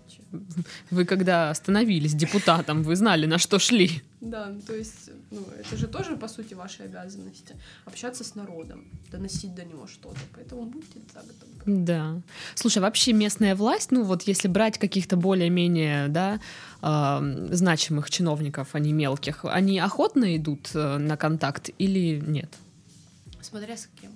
[0.91, 4.01] Вы когда становились депутатом, вы знали, на что шли.
[4.21, 7.55] Да, ну, то есть, ну, это же тоже, по сути, ваши обязанности.
[7.85, 10.19] Общаться с народом, доносить до него что-то.
[10.35, 11.83] Поэтому будьте так добры.
[11.83, 12.21] Да.
[12.55, 16.39] Слушай, вообще местная власть, ну вот если брать каких-то более-менее, да,
[16.81, 22.49] эм, значимых чиновников, а не мелких, они охотно идут э, на контакт или нет?
[23.41, 24.11] Смотря с кем.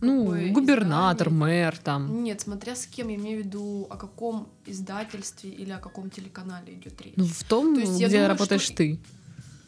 [0.00, 1.40] Ну, Какое губернатор, издание?
[1.64, 2.22] мэр там.
[2.24, 6.72] Нет, смотря с кем, я имею в виду, о каком издательстве или о каком телеканале
[6.74, 7.14] идет речь.
[7.16, 8.98] Ну, в том, То есть где думаю, работаешь что- ты.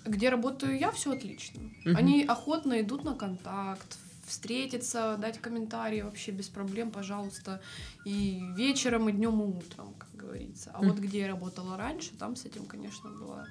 [0.07, 1.61] Где работаю я, все отлично.
[1.85, 1.97] Мгм.
[1.97, 7.61] Они охотно идут на контакт, встретиться, дать комментарии вообще без проблем, пожалуйста.
[8.07, 10.71] И вечером, и днем, и утром, как говорится.
[10.75, 11.03] А вот Мгм.
[11.07, 13.47] где я работала раньше, там с этим, конечно, была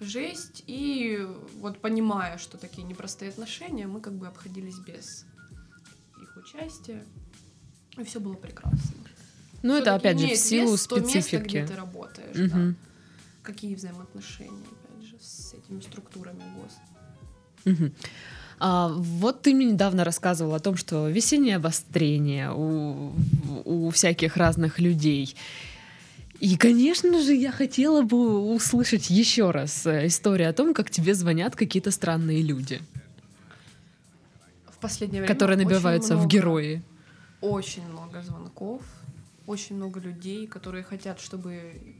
[0.00, 0.64] жесть.
[0.66, 1.26] И
[1.60, 5.24] вот понимая, что такие непростые отношения, мы как бы обходились без
[6.24, 7.02] их участия.
[7.96, 8.94] И все было прекрасно.
[9.62, 11.48] Ну, это опять же в силу вес то место, специфики.
[11.48, 12.42] где ты работаешь, да.
[12.42, 12.76] Мгм.
[13.42, 16.72] Какие взаимоотношения, опять же, с этими структурами ГОС.
[17.64, 17.92] Мгм.
[18.58, 23.14] А, вот ты мне недавно рассказывал о том, что весеннее обострение у,
[23.64, 25.34] у всяких разных людей.
[26.40, 31.14] И, конечно же, я хотела бы услышать еще раз э, историю о том, как тебе
[31.14, 32.80] звонят какие-то странные люди,
[34.88, 36.82] последнее время которые набиваются в много- герои.
[37.40, 38.82] Очень много звонков,
[39.46, 41.94] очень много людей, которые хотят, чтобы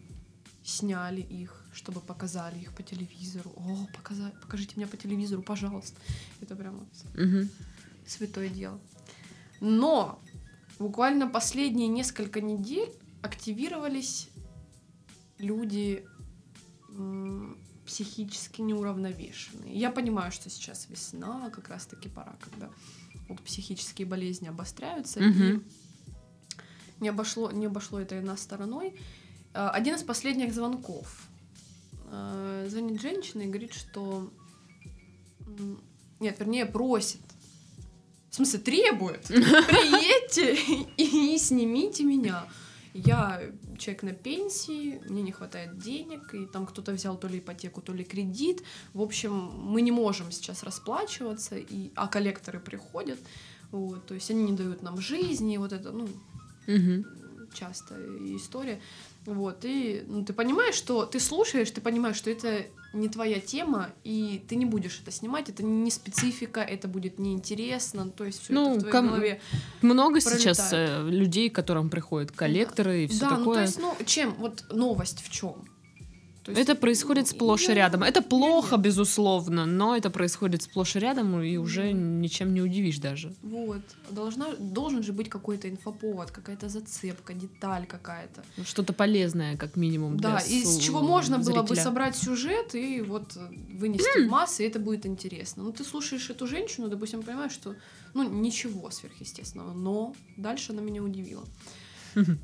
[0.64, 3.51] сняли их, чтобы показали их по телевизору.
[3.57, 5.97] О, показа- покажите меня по телевизору, пожалуйста.
[6.42, 7.49] Это прям Мгм.
[8.07, 8.79] святое дело.
[9.61, 10.18] Но
[10.79, 12.88] буквально последние несколько недель
[13.23, 14.29] активировались
[15.38, 16.05] люди
[17.94, 19.72] психически неуравновешенные.
[19.78, 22.68] Я понимаю, что сейчас весна, как раз-таки пора, когда
[23.28, 25.64] вот психические болезни обостряются, и Мгм.
[26.98, 28.94] не обошло, не обошло это и нас стороной.
[29.52, 31.28] Э, Один из последних звонков.
[32.11, 34.28] Э, Звонит женщина и говорит, что...
[36.18, 37.20] Нет, вернее, просит.
[38.30, 39.22] В смысле, требует.
[39.28, 40.57] Приедьте
[40.96, 42.48] и снимите меня.
[42.94, 43.40] Я
[43.76, 47.92] человек на пенсии, мне не хватает денег, и там кто-то взял то ли ипотеку, то
[47.92, 48.62] ли кредит.
[48.92, 53.18] В общем, мы не можем сейчас расплачиваться, и, а коллекторы приходят.
[53.72, 56.09] Вот, то есть они не дают нам жизни, вот это, ну,
[56.68, 57.04] Мгм.
[57.52, 57.96] часто
[58.37, 58.80] история.
[59.26, 63.90] Вот, и ну, ты понимаешь, что ты слушаешь, ты понимаешь, что это не твоя тема,
[64.04, 68.52] и ты не будешь это снимать, это не специфика, это будет неинтересно, то есть все
[68.52, 69.40] Ну, это в твоей ком- голове.
[69.83, 70.40] Много Пролетает.
[70.40, 73.62] сейчас э, людей, к которым приходят коллекторы и все да, ну то такое.
[73.62, 75.64] есть, ну, чем, вот новость в чем?
[76.44, 78.02] То есть, Это происходит сплошь и рядом.
[78.02, 83.33] Это плохо, безусловно, но это происходит сплошь и рядом, и уже ничем не удивишь даже.
[83.42, 83.80] Вот,
[84.11, 88.44] должна, должен же быть какой-то инфоповод, какая-то зацепка, деталь какая-то.
[88.62, 90.18] Что-то полезное, как минимум.
[90.18, 91.85] Да, для из чего можно было бы зрителя.
[91.85, 95.62] собрать сюжет и вот э, вынести в массы, и это будет интересно.
[95.62, 97.74] Ну, ты слушаешь эту женщину, допустим, понимаешь, что,
[98.12, 101.44] ну, ничего сверхъестественного, но дальше она меня удивила.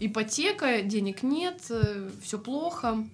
[0.01, 1.71] Ипотека, денег нет,
[2.23, 3.05] все плохо,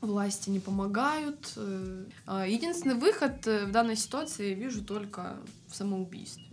[0.00, 1.52] власти не помогают.
[1.56, 5.36] э, а Единственный выход э, в данной ситуации я вижу только
[5.68, 6.44] в самоубийстве.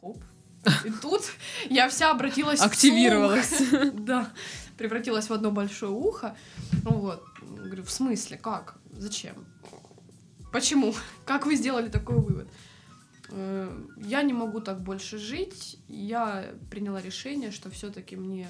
[0.00, 0.18] Хоп.
[0.84, 1.22] И тут
[1.68, 2.60] я вся обратилась.
[2.60, 3.60] Активировалась.
[3.94, 4.30] Да,
[4.78, 6.36] превратилась в одно большое ухо.
[6.84, 7.24] Вот.
[7.42, 8.36] Говорю, в смысле?
[8.38, 8.78] Как?
[8.92, 9.34] Зачем?
[10.52, 10.94] Почему?
[11.26, 12.48] Как вы сделали такой вывод?
[13.30, 15.78] Э, Я не могу так больше жить.
[15.88, 18.48] Я приняла решение, что все-таки мне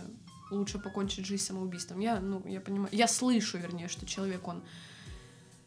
[0.54, 2.00] лучше покончить жизнь самоубийством.
[2.00, 4.62] Я, ну, я понимаю, я слышу, вернее, что человек, он,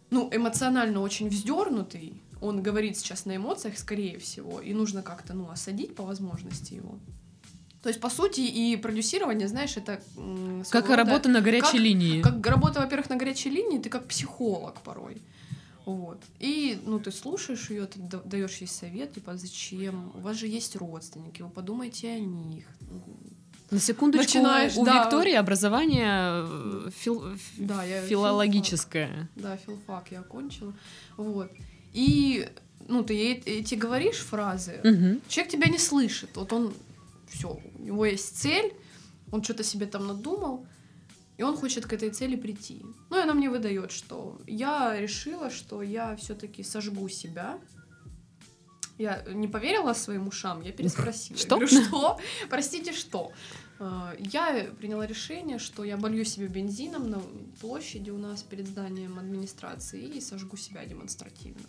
[0.09, 5.49] ну, эмоционально очень вздернутый, он говорит сейчас на эмоциях, скорее всего, и нужно как-то, ну,
[5.49, 6.97] осадить по возможности его.
[7.83, 10.01] То есть, по сути, и продюсирование, знаешь, это...
[10.71, 12.21] Как рода- работа на горячей как- линии.
[12.21, 15.21] как работа, во-первых, на горячей линии, ты как психолог порой.
[15.85, 16.21] Вот.
[16.39, 20.11] И, ну, ты слушаешь ее, ты да- даешь ей совет, типа, зачем?
[20.15, 22.65] У вас же есть родственники, вы подумайте о них.
[23.71, 25.03] На секундочку, Начинаешь, у да.
[25.03, 29.27] Виктории образование э, фил- Да, я филологическое.
[29.35, 30.73] Да, филфак я окончила.
[31.17, 31.51] Вот.
[31.93, 32.47] И,
[32.87, 35.21] ну, ты ей эти говоришь фразы, Мгм.
[35.27, 36.29] человек тебя не слышит.
[36.35, 36.73] Вот он,
[37.27, 38.71] все, у него есть цель,
[39.31, 40.65] он что-то себе там надумал,
[41.37, 42.81] и он хочет к этой цели прийти.
[43.09, 47.57] Ну, и она мне выдает, что я решила, что я все-таки сожгу себя.
[48.97, 51.37] Я не поверила своим ушам, я переспросила.
[51.37, 51.55] Что?
[51.61, 52.19] Я говорю, что?
[52.49, 53.31] Простите, что?
[53.79, 57.21] А, Я приняла решение, что я болью себе бензином на
[57.61, 61.65] площади у нас перед зданием администрации и сожгу себя демонстративно.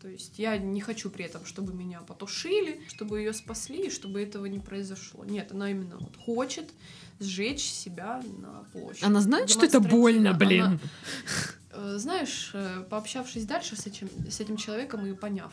[0.00, 4.20] То есть я не хочу при этом, чтобы меня потушили, чтобы ее спасли, и чтобы
[4.20, 5.24] этого не произошло.
[5.24, 6.68] Нет, она именно вот хочет
[7.20, 9.04] сжечь себя на площади.
[9.04, 10.64] Она знает, что это больно, блин.
[10.64, 10.78] Она,
[11.70, 15.52] э, знаешь, э, пообщавшись дальше с этим, с этим человеком и поняв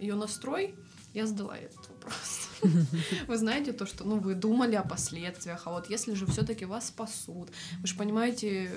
[0.00, 0.74] ее настрой,
[1.14, 2.48] я задала ей этот вопрос.
[3.28, 6.88] Вы знаете то, что, ну, вы думали о последствиях, а вот если же все-таки вас
[6.88, 8.70] спасут, вы же понимаете,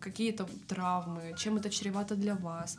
[0.00, 2.78] какие-то травмы, чем это чревато для вас.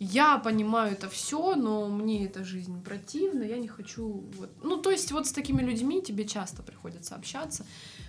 [0.00, 4.24] Я понимаю это все, но мне эта жизнь противна, я не хочу.
[4.36, 4.50] Вот.
[4.62, 7.64] Ну, то есть, вот с такими людьми тебе часто приходится общаться.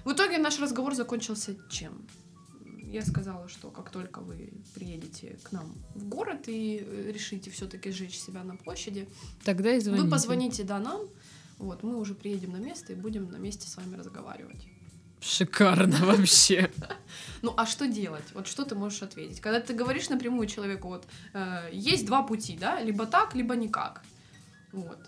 [0.05, 1.91] В итоге наш разговор закончился чем?
[2.89, 7.91] Я сказала, что как только вы приедете к нам в город и э, решите все-таки
[7.91, 9.07] сжечь себя на площади,
[9.43, 10.03] Тогда и звоните.
[10.05, 11.01] вы позвоните да нам,
[11.59, 14.67] вот мы уже приедем на место и будем на месте с вами разговаривать.
[15.21, 16.71] Шикарно вообще.
[17.43, 18.25] Ну а что делать?
[18.33, 19.39] Вот что ты можешь ответить?
[19.39, 24.01] Когда ты говоришь напрямую человеку, вот э, есть два пути, да, либо так, либо никак.
[24.71, 24.99] Вот.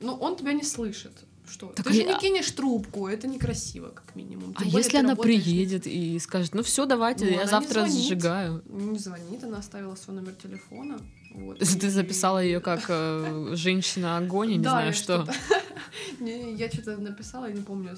[0.00, 1.24] Но он тебя не слышит.
[1.50, 1.66] Что?
[1.68, 4.54] Так ты же я- не кинешь трубку, это некрасиво, как минимум.
[4.56, 7.48] А Тем более если она работаешь- приедет и скажет, ну все, давайте, Ну, я не
[7.48, 8.04] завтра звонит.
[8.06, 8.62] сжигаю.
[8.66, 10.98] Не звонит, она оставила свой номер телефона.
[11.34, 15.26] Вот, Ты и- записала ее как э, женщина огонь, не Да, знаю что.
[16.20, 17.96] Не, Я что-то написала, я не помню,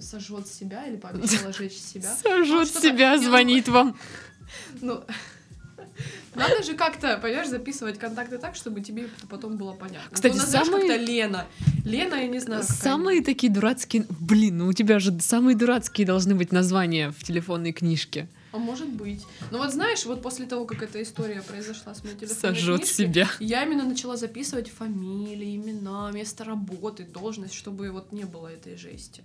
[0.00, 2.14] сожжет себя или пообещала жечь себя.
[2.22, 3.96] Сожжет себя, не, звонит вам.
[4.80, 5.04] Ну,
[6.34, 10.08] надо же как-то, понимаешь, записывать контакты так, чтобы тебе потом было понятно.
[10.10, 11.46] Кстати, Ну, самые- как-то Лена.
[11.84, 12.62] Лена, я не знаю.
[12.64, 14.06] Самые такие дурацкие...
[14.20, 18.26] Блин, ну у тебя же самые дурацкие должны быть названия в телефонной книжке.
[18.52, 19.22] А может быть.
[19.50, 23.06] Ну вот знаешь, вот после того, как эта история произошла с моей телефонной Сожжет книжкой,
[23.06, 23.28] себя.
[23.40, 29.22] я именно начала записывать фамилии, имена, место работы, должность, чтобы вот не было этой жести.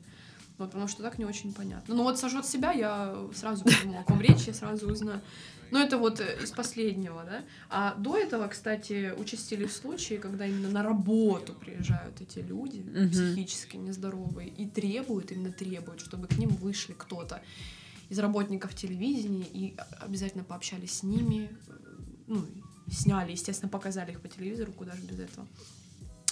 [0.59, 1.95] Вот, потому что так не очень понятно.
[1.95, 5.21] Ну вот сожжет себя, я сразу пойму, о ком речь, я сразу узнаю.
[5.71, 7.41] Но это вот э, из последнего, да.
[7.69, 13.09] А до этого, кстати, участились случаи, когда именно на работу приезжают эти люди, Мгм.
[13.09, 17.41] психически нездоровые, и требуют, именно требуют, чтобы к ним вышли кто-то
[18.09, 21.73] из работников телевидения и обязательно пообщались с ними, э,
[22.27, 22.45] ну,
[22.91, 25.47] сняли, естественно, показали их по телевизору, куда же без этого.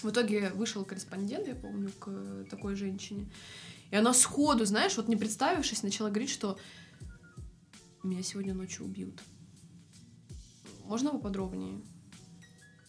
[0.04, 3.26] В итоге вышел корреспондент, я помню, к э, такой женщине.
[3.92, 6.58] И она сходу, знаешь, вот не представившись, начала говорить, что
[8.04, 9.22] меня сегодня ночью убьют.
[10.86, 11.82] Можно поподробнее?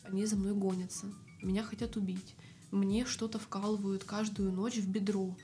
[0.02, 1.06] Они за мной гонятся.
[1.42, 2.34] Меня хотят убить.
[2.70, 5.36] Мне что-то вкалывают каждую ночь в бедро.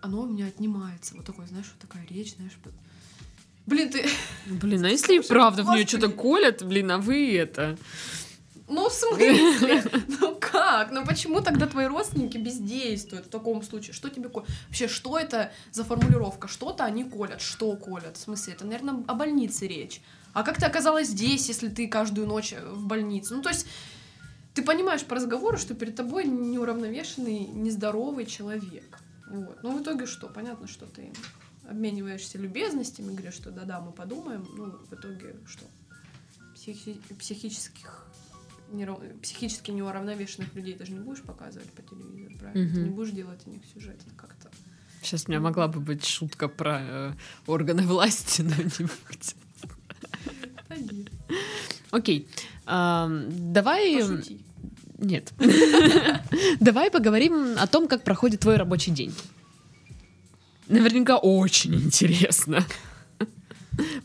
[0.00, 1.16] оно у меня отнимается.
[1.16, 2.58] Вот такой, знаешь, вот такая речь, знаешь,
[3.66, 4.08] Блин, ты...
[4.46, 7.78] Блин, а если и правда в нее что-то колят, блин, а вы это...
[8.68, 9.82] Ну, в смысле?
[10.20, 10.90] Ну как?
[10.90, 13.92] Ну почему тогда твои родственники бездействуют в таком случае?
[13.94, 14.48] Что тебе колят?
[14.66, 16.48] Вообще, что это за формулировка?
[16.48, 17.40] Что-то они колят.
[17.40, 18.16] Что колят?
[18.16, 20.00] В смысле, это, наверное, о больнице речь.
[20.34, 23.34] А как ты оказалась здесь, если ты каждую ночь в больнице?
[23.34, 23.66] Ну, то есть,
[24.54, 28.98] ты понимаешь по разговору, что перед тобой неуравновешенный, нездоровый человек.
[29.30, 29.62] Вот.
[29.62, 30.28] Ну, в итоге что?
[30.28, 31.12] Понятно, что ты
[31.68, 34.46] обмениваешься любезностями, говоришь, что да-да, мы подумаем.
[34.56, 35.64] Ну, в итоге что?
[36.54, 38.06] Психи- психических
[38.72, 42.72] нерав- психически неуравновешенных людей ты же не будешь показывать по телевизору, правильно?
[42.74, 42.84] Ты Мгм.
[42.84, 44.48] не будешь делать о них сюжет как-то.
[45.02, 47.12] Сейчас у меня могла бы быть шутка про э,
[47.46, 49.34] органы власти, но не будет.
[51.90, 52.28] Окей.
[52.66, 54.02] Давай...
[54.98, 55.32] Нет.
[56.60, 59.14] Давай поговорим о том, как проходит твой рабочий день.
[60.68, 62.64] Наверняка очень интересно.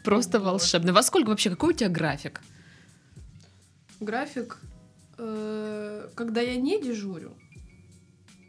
[0.03, 0.93] Просто волшебно.
[0.93, 1.49] Во сколько вообще?
[1.49, 2.41] Какой у тебя график?
[4.03, 4.59] График,
[5.17, 7.33] э, когда я не дежурю,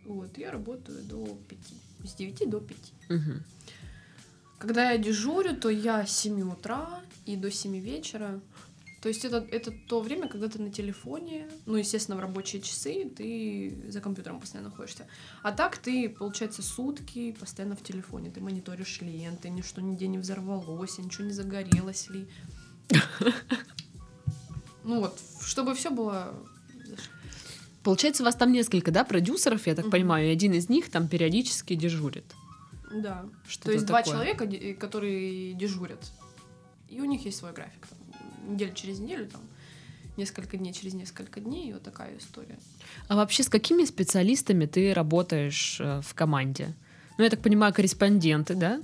[0.04, 1.58] вот, я работаю до 5,
[2.04, 2.92] с 9 до 5.
[3.08, 3.42] Мгм.
[4.58, 8.40] Когда я дежурю, то я с 7 утра и до 7 вечера.
[9.02, 13.10] То есть это, это то время, когда ты на телефоне, ну, естественно, в рабочие часы
[13.10, 15.06] ты за компьютером постоянно находишься.
[15.42, 18.30] А так ты, получается, сутки постоянно в телефоне.
[18.30, 22.26] Ты мониторишь ленты, ничто нигде не взорвалось, ничего не загорелось ли.
[24.84, 26.34] Ну вот, чтобы все было...
[27.82, 29.92] Получается, у вас там несколько, да, продюсеров, я так Мгм.
[29.92, 32.24] понимаю, и один из них там периодически дежурит.
[32.92, 33.26] Да.
[33.46, 34.46] Что То есть два человека,
[34.78, 36.00] которые дежурят.
[36.88, 37.86] И у них есть свой график.
[37.88, 37.98] Там,
[38.52, 39.40] неделю через неделю, там,
[40.16, 42.58] несколько дней через несколько дней, и вот такая история.
[43.08, 46.74] А вообще с какими специалистами ты работаешь э, в команде?
[47.18, 48.80] Ну, я так понимаю, корреспонденты, да?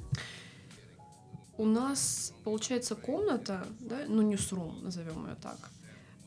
[1.57, 5.59] У нас, получается, комната, да, ну, ньюсрум, назовем ее так.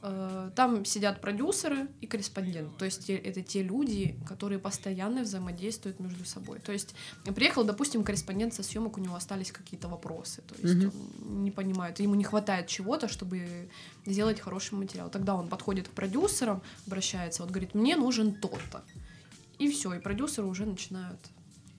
[0.06, 2.78] Э, Там сидят продюсеры и корреспонденты.
[2.78, 6.60] То есть это те люди, которые постоянно взаимодействуют между собой.
[6.60, 6.94] То есть
[7.36, 10.42] приехал, допустим, корреспондент со съемок, у него остались какие-то вопросы.
[10.42, 10.92] То есть Мгм.
[11.22, 13.70] он не понимает, ему не хватает чего-то, чтобы
[14.06, 15.10] сделать хороший материал.
[15.10, 18.84] Тогда он подходит к продюсерам, обращается, вот говорит, мне нужен тот-то.
[19.58, 21.20] И все, и продюсеры уже начинают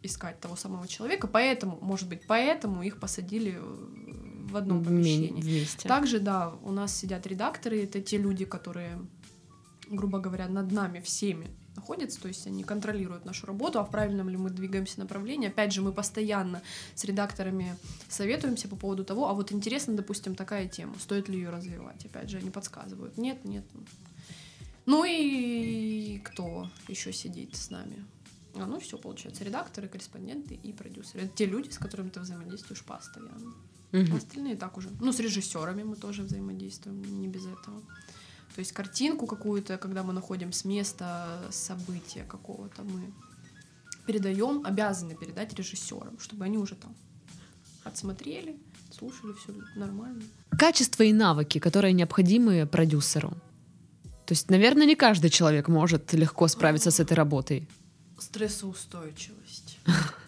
[0.03, 1.27] искать того самого человека.
[1.27, 3.61] Поэтому, может быть, поэтому их посадили
[4.55, 5.43] в одном помещении.
[5.43, 5.89] Вместе.
[5.89, 8.99] Также, да, у нас сидят редакторы, это те люди, которые,
[9.91, 14.29] грубо говоря, над нами всеми находятся, то есть они контролируют нашу работу, а в правильном
[14.29, 15.49] ли мы двигаемся направлении.
[15.49, 16.63] Опять же, мы постоянно
[16.95, 17.77] с редакторами
[18.09, 22.07] советуемся по поводу того, а вот интересно, допустим, такая тема, стоит ли ее развивать.
[22.07, 23.19] Опять же, они подсказывают.
[23.19, 23.65] Нет, нет.
[24.87, 28.05] Ну и кто еще сидит с нами?
[28.55, 31.25] А, ну все, получается, редакторы, корреспонденты и продюсеры.
[31.25, 33.55] Это те люди, с которыми ты взаимодействуешь постоянно.
[33.95, 34.17] Мгм.
[34.17, 34.91] Остальные так уже.
[35.01, 37.81] Ну, с режиссерами мы тоже взаимодействуем, не без этого.
[38.55, 43.13] То есть картинку какую-то, когда мы находим с места события какого-то, мы
[44.07, 46.95] передаем, обязаны передать режиссерам, чтобы они уже там
[47.85, 48.57] отсмотрели,
[48.91, 50.23] слушали, все нормально.
[50.59, 53.31] Качества и навыки, которые необходимы продюсеру.
[54.27, 57.69] То есть, наверное, не каждый человек может легко справиться с этой работой.
[58.19, 59.79] Стрессоустойчивость.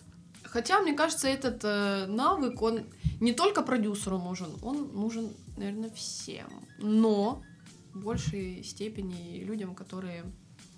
[0.46, 2.80] Хотя, мне кажется, этот э, навык, он
[3.20, 6.48] не только продюсеру нужен, он нужен, наверное, всем.
[6.78, 7.42] Но
[7.94, 10.24] в большей степени людям, которые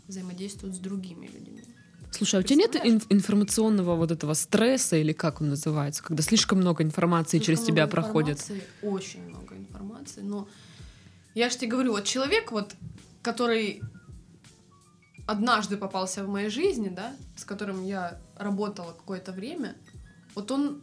[0.06, 1.62] взаимодействуют с другими людьми.
[2.10, 6.22] Слушай, а у тебя нет инф- информационного вот этого стресса или как он называется, когда
[6.22, 8.38] слишком много информации через Слишком тебя много проходит?
[8.40, 10.20] информации, Очень много информации.
[10.22, 10.48] Но
[11.34, 12.74] я же тебе говорю, вот человек, вот,
[13.22, 13.82] который
[15.28, 19.76] однажды попался в моей жизни, да, с которым я работала какое-то время,
[20.34, 20.80] вот он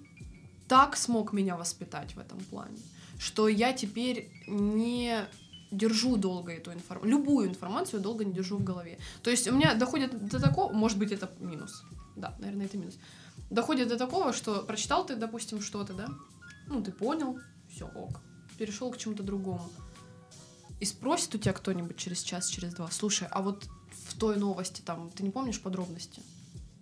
[0.67, 2.77] так смог меня воспитать в этом плане,
[3.17, 5.25] что я теперь не
[5.71, 8.99] держу долго эту информацию, любую информацию долго не держу в голове.
[9.23, 11.83] То есть у меня доходит до такого, может быть, это минус,
[12.15, 12.99] да, наверное, это минус,
[13.49, 16.07] доходит до такого, что прочитал ты, допустим, что-то, да,
[16.67, 17.39] ну, ты понял,
[17.71, 18.21] все, ок,
[18.59, 19.67] перешел к чему-то другому.
[20.79, 23.67] И спросит у тебя кто-нибудь через час, через два, слушай, а вот
[24.07, 26.21] в той новости там, ты не помнишь подробности?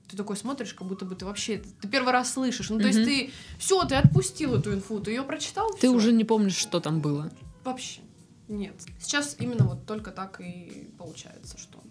[0.07, 2.69] Ты такой смотришь, как будто бы ты вообще, ты первый раз слышишь.
[2.69, 5.93] Ну, то есть ты, все, ты отпустил эту инфу, ты ее прочитал, Ты всё.
[5.93, 7.31] уже не помнишь, что там было.
[7.63, 8.01] Вообще.
[8.47, 8.75] Нет.
[8.99, 11.81] Сейчас именно вот только так и получается, что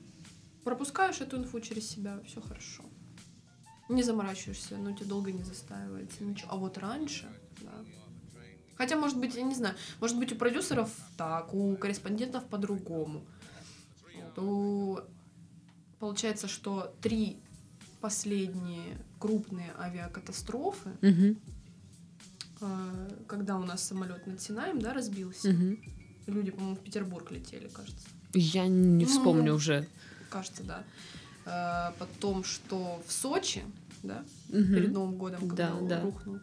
[0.62, 2.85] пропускаешь эту инфу через себя, все хорошо.
[3.89, 6.49] Не заморачиваешься, но тебе долго не застаивается, ничего.
[6.53, 7.26] А вот раньше,
[7.61, 7.72] да.
[8.76, 13.24] Хотя, может быть, я не знаю, может быть, у продюсеров так, у корреспондентов по-другому.
[14.14, 15.01] Вот, у-
[16.07, 17.36] Получается, что три
[18.00, 21.38] последние крупные авиакатастрофы, Мгм.
[22.61, 25.50] э, когда у нас самолет над Синаем, да, разбился.
[25.50, 25.78] Мгм.
[26.26, 28.05] Люди, по-моему, в Петербург летели, кажется.
[28.34, 29.86] Я не Ну, вспомню уже.
[30.28, 30.82] Кажется, да.
[31.46, 33.62] Э, потом, что в Сочи,
[34.03, 34.74] да, Мгм.
[34.74, 36.00] перед Новым годом, когда Да, он да.
[36.03, 36.40] рухнул.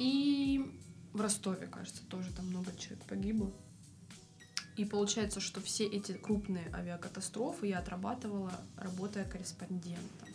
[0.00, 0.68] И
[1.12, 3.52] в Ростове, кажется, тоже там много человек погибло.
[4.80, 10.28] И получается, что все эти крупные авиакатастрофы я отрабатывала, работая корреспондентом.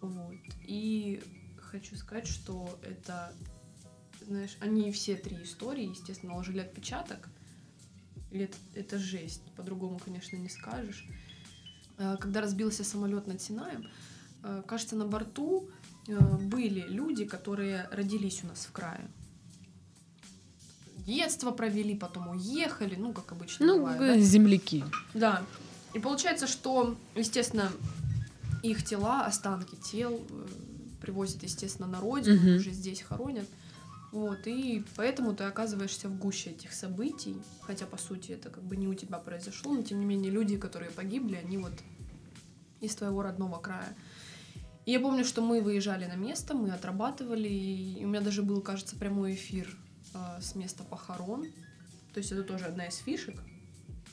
[0.00, 0.38] Вот.
[0.62, 1.22] И
[1.58, 3.34] хочу сказать, что это,
[4.26, 7.28] знаешь, они все три истории, естественно, наложили отпечаток.
[8.30, 11.06] И это, это жесть, по-другому, конечно, не скажешь.
[11.98, 13.90] Э, Когда разбился самолет над Синаем,
[14.42, 15.68] э, кажется, на борту
[16.08, 19.06] э, были люди, которые родились у нас в крае.
[21.06, 24.18] Детство провели, потом уехали, ну, как обычно Ну, бывает, да?
[24.20, 24.84] земляки.
[25.14, 25.42] Да.
[25.94, 27.70] И получается, что, естественно,
[28.62, 30.46] их тела, останки тел э,
[31.00, 32.56] привозят, естественно, на родину, Мгм.
[32.56, 33.48] уже здесь хоронят.
[34.12, 38.76] Вот, и поэтому ты оказываешься в гуще этих событий, хотя, по сути, это как бы
[38.76, 41.72] не у тебя произошло, но, тем не менее, люди, которые погибли, они вот
[42.80, 43.96] из твоего родного края.
[44.84, 48.60] И я помню, что мы выезжали на место, мы отрабатывали, и у меня даже был,
[48.60, 49.76] кажется, прямой эфир
[50.14, 51.46] э, с места похорон.
[52.14, 53.36] То есть это тоже одна из фишек.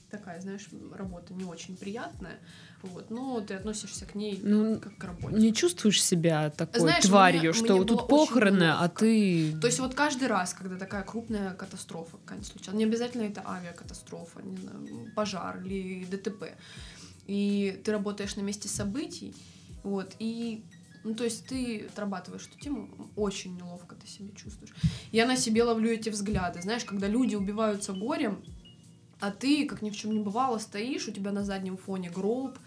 [0.09, 2.39] Такая, знаешь, работа не очень приятная,
[2.81, 5.35] вот, но ты относишься к ней Ну, как к работе.
[5.37, 9.55] не чувствуешь себя такой Знаешь, тварью, мне- что мне тут похороны, а ты...
[9.61, 14.41] То есть вот каждый раз, когда такая крупная катастрофа какая-нибудь случалась, не обязательно это авиакатастрофа,
[14.41, 16.55] не знаю, пожар или ДТП,
[17.27, 19.35] и ты работаешь на месте событий,
[19.83, 20.63] вот, и
[21.03, 24.73] ну, то есть ты отрабатываешь эту тему, очень неловко ты себя чувствуешь.
[25.11, 28.41] Я на себе ловлю эти взгляды, знаешь, когда люди убиваются горем,
[29.19, 32.57] а ты, как ни в чем не бывало, стоишь, у тебя на заднем фоне гроб,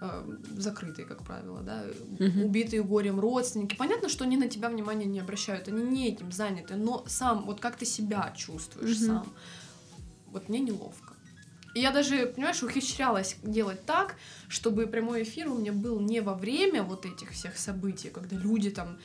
[0.00, 1.84] э, закрытый, как правило, да,
[2.18, 2.44] Мгм.
[2.44, 3.76] убитые горем родственники.
[3.76, 7.60] Понятно, что они на тебя внимания не обращают, они не этим заняты, но сам, вот
[7.60, 9.06] как ты себя чувствуешь Мгм.
[9.06, 9.34] сам,
[10.26, 11.05] вот мне неловко.
[11.76, 14.16] И я даже, понимаешь, ухищрялась делать так,
[14.48, 18.70] чтобы прямой эфир у меня был не во время вот этих всех событий, когда люди
[18.70, 18.96] там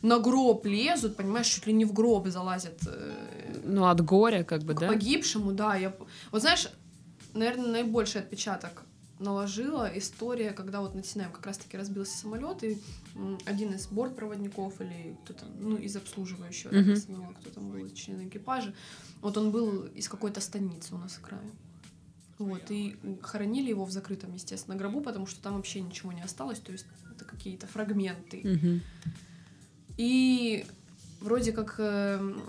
[0.00, 4.62] на гроб лезут, понимаешь, чуть ли не в гроб залазят э, Ну, от горя, как
[4.62, 4.88] бы, к да?
[4.88, 5.76] погибшему, да.
[5.76, 5.94] Я...
[6.32, 6.70] Вот знаешь,
[7.34, 8.84] наверное, наибольший отпечаток
[9.18, 12.80] наложила история, когда вот над Синаем как раз-таки разбился самолет, и
[13.44, 18.26] один из бортпроводников или кто-то, ну, из обслуживающего, так сказала, кто там был, из члена
[18.26, 18.72] экипажа,
[19.20, 21.50] вот он был из какой-то станицы у нас в крае.
[22.38, 26.58] Вот, и хоронили его в закрытом, естественно, гробу, потому что там вообще ничего не осталось,
[26.58, 28.40] то есть это какие-то фрагменты.
[28.44, 28.82] Мгм.
[29.96, 30.66] И
[31.20, 32.42] вроде как эм,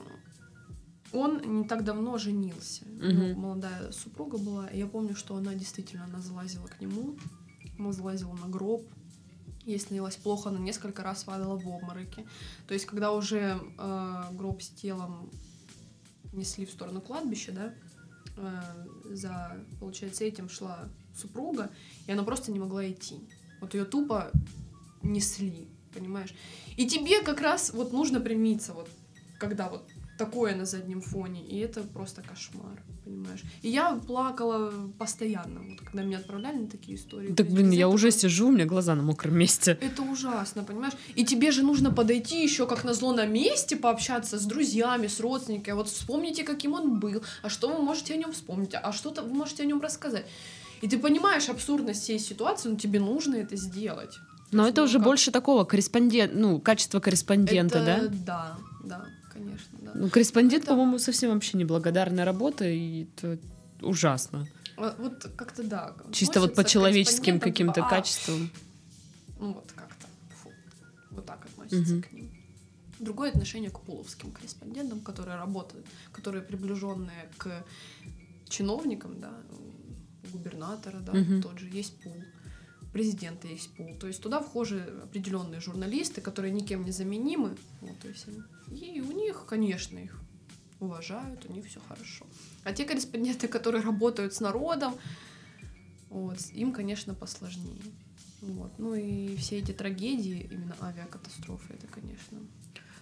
[1.13, 2.83] он не так давно женился.
[2.85, 3.39] У него Мгм.
[3.39, 4.67] молодая супруга была.
[4.67, 7.17] И я помню, что она действительно она залазила к нему.
[7.79, 8.85] Она залазила на гроб.
[9.65, 12.25] Ей становилось плохо, она несколько раз падала в обмороки.
[12.67, 15.29] То есть, когда уже э, гроб с телом
[16.33, 17.73] несли в сторону кладбища, да,
[19.05, 21.69] за, получается, этим шла супруга,
[22.05, 23.19] и она просто не могла идти.
[23.61, 24.31] Вот ее тупо
[25.01, 26.33] несли, понимаешь?
[26.75, 28.89] И тебе как раз вот нужно примиться, вот
[29.39, 33.41] когда вот такое на заднем фоне, и это просто кошмар, понимаешь?
[33.61, 37.29] И я плакала постоянно, вот когда меня отправляли на такие истории.
[37.29, 39.77] То Так, блин, я уже сижу, у меня глаза на мокром месте.
[39.81, 40.93] это ужасно, понимаешь?
[41.15, 45.75] И тебе же нужно подойти еще как назло на месте, пообщаться с друзьями, с родственниками.
[45.75, 49.33] Вот вспомните, каким он был, а что вы можете о нем вспомнить, а что-то вы
[49.33, 50.25] можете о нем рассказать.
[50.81, 54.19] И ты понимаешь абсурдность всей ситуации, но тебе нужно это сделать.
[54.51, 58.07] Но есть, это ну, уже как- больше такого корреспондент, ну, качество корреспондента, Это- да?
[58.25, 59.99] Да, да, конечно, да.
[59.99, 63.39] Ну, корреспондент, Это- по-моему, совсем вообще неблагодарная работа, и это
[63.81, 64.47] ужасно.
[64.77, 65.95] А Вот как-то да.
[66.11, 68.49] Чисто вот по человеческим корреспондентам, каким-то типа, а, качествам.
[69.39, 70.07] Ну вот как-то.
[70.43, 70.51] фу,
[71.11, 72.03] Вот так относится Мгм.
[72.03, 72.31] к ним.
[72.99, 77.63] Другое отношение к пуловским корреспондентам, которые работают, которые приближенные к
[78.49, 79.31] чиновникам, да,
[80.31, 81.41] губернатора, да, Мгм.
[81.41, 82.15] тот же есть пул,
[82.93, 83.95] президента есть пул.
[83.99, 87.55] То есть туда вхожи определенные журналисты, которые никем не заменимы.
[87.81, 88.41] Вот, то есть они-
[88.71, 90.19] и у них, конечно, их
[90.79, 92.25] уважают, у них все хорошо.
[92.63, 94.95] А те корреспонденты, которые работают с народом,
[96.09, 97.81] вот, им, конечно, посложнее.
[98.41, 98.71] Вот.
[98.77, 102.39] Ну и все эти трагедии, именно авиакатастрофы, это, конечно.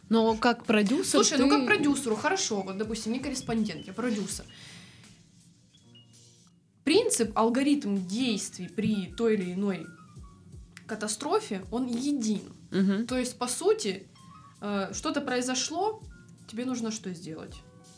[0.08, 4.46] Но как продюсер Слушай, ну ты- как продюсеру, хорошо, вот, допустим, не корреспондент, я продюсер.
[6.84, 9.88] Принцип, алгоритм действий при той или иной
[10.86, 12.44] катастрофе, он един.
[12.70, 13.08] Мгм.
[13.08, 14.08] То есть, по сути,
[14.66, 16.02] э, что-то произошло,
[16.48, 17.56] тебе нужно что сделать?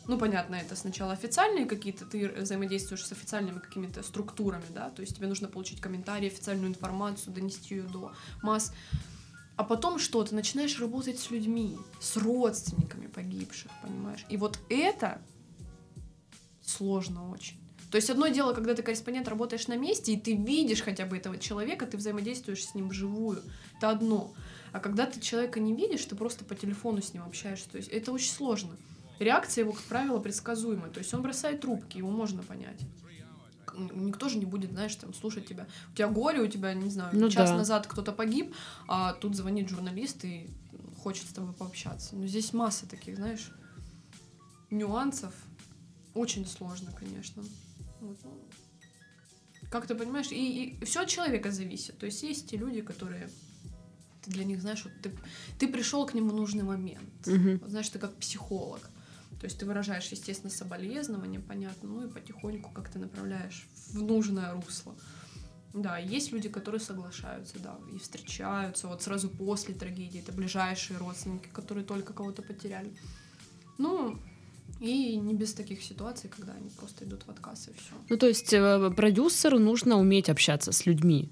[0.08, 5.16] Ну, понятно, это сначала официальные какие-то, ты взаимодействуешь с официальными какими-то структурами, да, то есть
[5.16, 8.74] тебе нужно получить комментарии, официальную информацию, донести ее до масс.
[9.58, 10.24] А потом что?
[10.24, 14.26] Ты начинаешь работать с людьми, с родственниками погибших, понимаешь?
[14.30, 15.20] И вот это
[16.64, 17.67] сложно очень.
[17.92, 21.16] То есть одно дело, когда ты корреспондент работаешь на месте, и ты видишь хотя бы
[21.16, 23.42] этого человека, ты взаимодействуешь с ним вживую.
[23.78, 24.34] Это одно.
[24.74, 27.70] А когда ты человека не видишь, ты просто по телефону с ним общаешься.
[27.70, 28.76] То есть это очень сложно.
[29.20, 30.90] Реакция его, как правило, предсказуема.
[30.90, 32.80] То есть он бросает трубки, его можно понять.
[33.78, 35.68] Никто же не будет, знаешь, там, слушать тебя.
[35.94, 37.58] У тебя горе, у тебя, не знаю, ну, час да.
[37.58, 38.54] назад кто-то погиб,
[38.88, 40.50] а тут звонит журналист и
[41.04, 42.16] хочет с тобой пообщаться.
[42.16, 43.52] Но здесь масса таких, знаешь,
[44.72, 45.34] нюансов.
[46.14, 47.44] Очень сложно, конечно.
[48.24, 48.48] Ну,
[49.70, 51.98] как ты понимаешь, и, и все от человека зависит.
[51.98, 53.30] То есть есть те люди, которые
[54.24, 55.12] ты для них, знаешь, вот ты,
[55.60, 57.28] ты пришел к нему в нужный момент.
[57.28, 57.60] Угу.
[57.62, 58.82] Вот, знаешь, ты как психолог.
[59.40, 64.54] То есть ты выражаешь, естественно, соболезнования, понятно, ну и потихоньку как ты направляешь в нужное
[64.54, 64.96] русло.
[65.74, 70.22] Да, есть люди, которые соглашаются, да, и встречаются вот сразу после трагедии.
[70.22, 72.92] Это ближайшие родственники, которые только кого-то потеряли.
[73.78, 74.20] Ну,
[74.80, 77.94] и не без таких ситуаций, когда они просто идут в отказ и все.
[78.10, 81.30] Ну, то есть э, продюсеру нужно уметь общаться с людьми.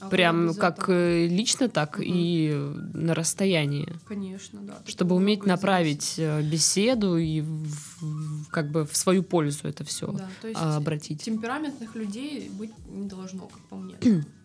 [0.00, 0.94] А Прям как этого?
[0.94, 2.04] Э, лично, так угу.
[2.04, 2.52] и
[2.94, 3.88] на расстоянии.
[4.06, 4.74] Конечно, да.
[4.86, 6.44] Чтобы уметь направить зависит.
[6.44, 11.22] Э, беседу и в, как бы в свою пользу это все да, то есть обратить.
[11.22, 13.96] Темпераментных людей быть не должно, как по мне.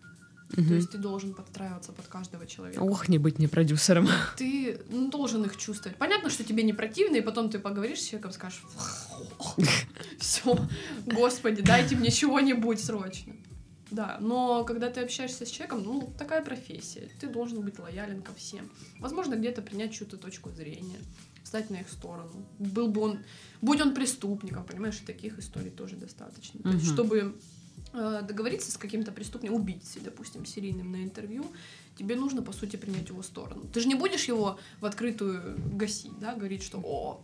[0.56, 0.66] Угу.
[0.66, 2.80] То есть ты должен подстраиваться под каждого человека.
[2.80, 4.08] Ох, не быть не продюсером.
[4.36, 5.98] Ты ну, должен их чувствовать.
[5.98, 8.62] Понятно, что тебе не противно, и потом ты поговоришь с человеком, скажешь,
[10.18, 10.56] все,
[11.06, 13.34] господи, дайте мне чего-нибудь срочно.
[13.90, 18.34] Да, но когда ты общаешься с человеком, ну, такая профессия, ты должен быть лоялен ко
[18.34, 18.70] всем.
[18.98, 20.98] Возможно, где-то принять чью-то точку зрения,
[21.42, 22.46] встать на их сторону.
[22.58, 23.18] Был бы он,
[23.62, 26.60] будь он преступником, понимаешь, таких историй тоже достаточно.
[26.62, 27.38] То есть, чтобы
[27.92, 31.46] договориться с каким-то преступником, убийцей, допустим, серийным на интервью,
[31.98, 33.64] тебе нужно, по сути, принять его сторону.
[33.72, 37.20] Ты же не будешь его в открытую гасить, да, говорить, что «О,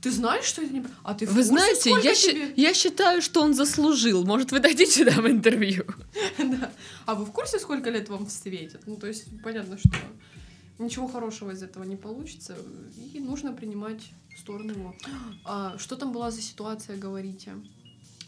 [0.00, 0.84] ты знаешь, что это не...
[1.02, 2.52] А ты в Вы знаете, я, тебе...
[2.56, 4.24] я считаю, что он заслужил.
[4.24, 5.84] Может, вы дадите нам интервью?
[6.38, 6.70] Да.
[7.04, 8.86] А вы в курсе, сколько лет вам светит?
[8.86, 9.90] Ну, то есть, понятно, что
[10.78, 12.56] ничего хорошего из этого не получится.
[13.12, 14.02] И нужно принимать
[14.38, 14.94] сторону его.
[15.44, 17.52] А, что там была за ситуация, говорите?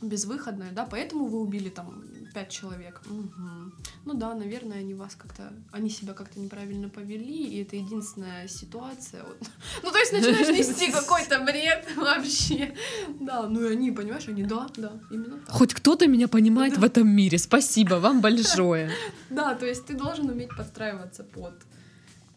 [0.03, 3.01] Безвыходная, да, поэтому вы убили там пять человек.
[3.07, 3.73] Угу.
[4.05, 9.23] Ну да, наверное, они вас как-то, они себя как-то неправильно повели, и это единственная ситуация.
[9.25, 9.39] Вот.
[9.83, 12.75] Ну то есть начинаешь нести какой-то бред вообще.
[13.21, 15.51] Да, ну и они, понимаешь, они, да, да, именно так.
[15.51, 16.81] Хоть кто-то меня понимает да.
[16.81, 17.39] в этом мире.
[17.39, 18.91] Спасибо вам большое.
[19.29, 21.55] Да, то есть ты должен уметь подстраиваться под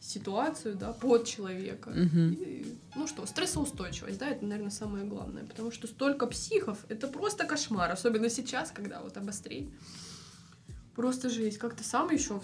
[0.04, 1.89] ситуацию, да, под человека.
[1.89, 2.20] Угу.
[2.20, 7.45] И, ну что, стрессоустойчивость, да, это, наверное, самое главное, потому что столько психов, это просто
[7.45, 9.72] кошмар, особенно сейчас, когда вот обострение.
[10.95, 12.41] Просто жесть, как ты сам еще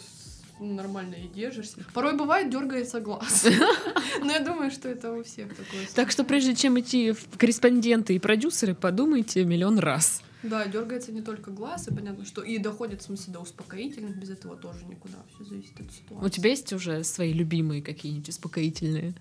[0.59, 1.77] нормально и держишься.
[1.93, 3.45] Порой бывает, дергается глаз.
[4.21, 5.87] Но я думаю, что это у всех такое.
[5.93, 10.21] Так что прежде чем идти в корреспонденты и продюсеры, подумайте миллион раз.
[10.43, 14.29] Да, дергается не только глаз, и понятно, что и доходит, в смысле, до успокоительных, без
[14.29, 15.17] этого тоже никуда.
[15.33, 16.25] Все зависит от ситуации.
[16.25, 19.15] У тебя есть уже свои любимые какие-нибудь успокоительные?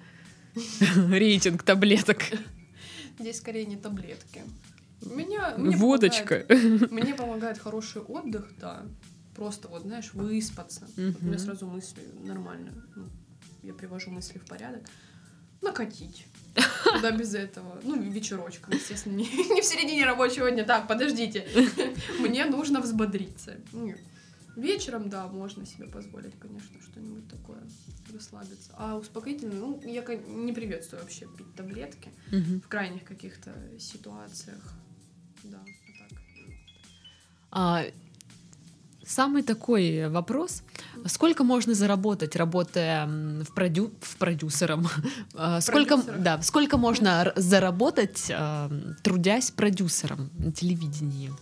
[1.10, 2.22] Рейтинг таблеток.
[3.18, 4.42] Здесь скорее не таблетки.
[5.02, 6.44] Меня, мне Водочка.
[6.48, 8.86] Помогает, мне помогает хороший отдых, да.
[9.34, 10.88] Просто вот, знаешь, выспаться.
[10.96, 12.72] Вот у меня сразу мысли нормально.
[12.96, 13.06] Ну,
[13.62, 14.88] я привожу мысли в порядок.
[15.62, 16.26] Накатить.
[16.84, 17.80] Куда без этого?
[17.82, 20.64] Ну, вечерочком, естественно, не, не в середине рабочего дня.
[20.64, 21.46] Так, подождите.
[22.18, 23.56] Мне нужно взбодриться.
[23.72, 23.98] Нет.
[24.56, 27.62] Вечером, да, можно себе позволить, конечно, что-нибудь такое,
[28.12, 28.72] расслабиться.
[28.76, 32.60] А успокоительное, ну, я не приветствую вообще пить таблетки угу.
[32.60, 34.74] в крайних каких-то ситуациях.
[35.44, 35.58] Да,
[35.98, 36.18] так.
[37.52, 37.84] А,
[39.08, 40.62] самый такой вопрос.
[41.06, 43.90] Сколько можно заработать, работая в, продю...
[44.00, 44.86] в продюсером?
[45.34, 48.70] А, сколько, да, сколько можно заработать, а,
[49.02, 51.32] трудясь продюсером на телевидении?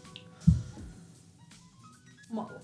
[2.31, 2.63] Мало.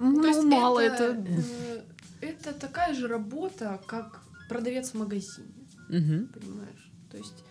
[0.00, 1.04] Ну, То есть мало это...
[1.04, 1.82] Это, э,
[2.20, 5.48] это такая же работа, как продавец в магазине.
[5.88, 6.40] Угу.
[6.40, 6.90] Понимаешь?
[7.10, 7.44] То есть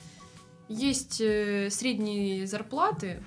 [0.69, 3.23] есть э, средние зарплаты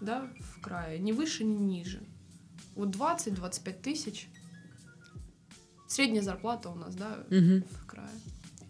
[0.00, 2.02] да, в крае, ни выше, ни ниже.
[2.76, 4.28] Вот 20-25 тысяч
[5.88, 7.64] средняя зарплата у нас, да, угу.
[7.70, 8.08] в крае.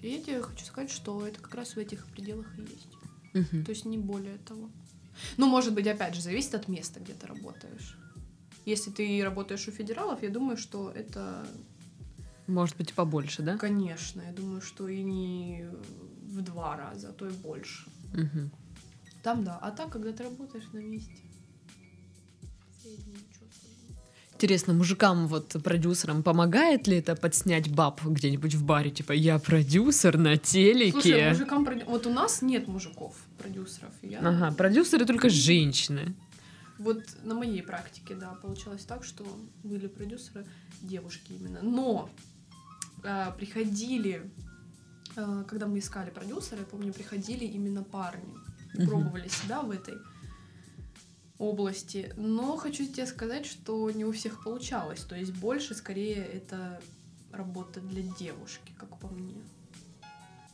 [0.01, 2.89] И я тебе хочу сказать, что это как раз в этих пределах и есть.
[3.35, 3.65] Угу.
[3.65, 4.71] То есть не более того.
[5.37, 7.99] Ну, может быть, опять же, зависит от места, где ты работаешь.
[8.65, 11.47] Если ты работаешь у федералов, я думаю, что это...
[12.47, 13.57] Может быть, побольше, да?
[13.57, 15.69] Конечно, я думаю, что и не
[16.23, 17.89] в два раза, а то и больше.
[18.13, 18.53] Мгм.
[19.23, 19.59] Там да.
[19.61, 21.23] А так, когда ты работаешь на месте,
[22.81, 23.19] средний.
[24.37, 28.91] Интересно, мужикам, вот продюсерам, помогает ли это подснять баб где-нибудь в баре?
[28.91, 30.91] Типа, я продюсер на телеке.
[30.93, 33.95] Слушай, мужикам проди- вот у нас нет мужиков продюсеров.
[34.03, 34.19] Я...
[34.19, 36.15] Ага, продюсеры только женщины.
[36.79, 39.25] Вот на моей практике, да, получалось так, что
[39.65, 40.45] были продюсеры
[40.83, 41.61] девушки именно.
[41.63, 42.11] Но
[43.05, 44.31] э, приходили,
[45.17, 48.35] э, когда мы искали продюсера, я помню, приходили именно парни,
[48.87, 49.95] пробовали себя в этой
[51.39, 52.13] области.
[52.17, 55.01] Но хочу тебе сказать, что не у всех получалось.
[55.01, 56.81] То есть больше, скорее, это
[57.33, 59.35] работа для девушки, как по мне.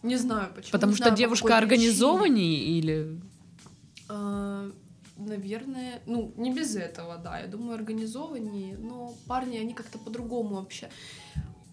[0.03, 0.73] Не знаю почему.
[0.73, 1.59] Потому не что знаю, по девушка причине.
[1.59, 3.21] организованнее или...
[4.09, 4.71] А,
[5.17, 7.39] Наверное, ну, не без этого, да.
[7.39, 10.89] Я думаю, организованнее, но парни, они как-то по-другому вообще.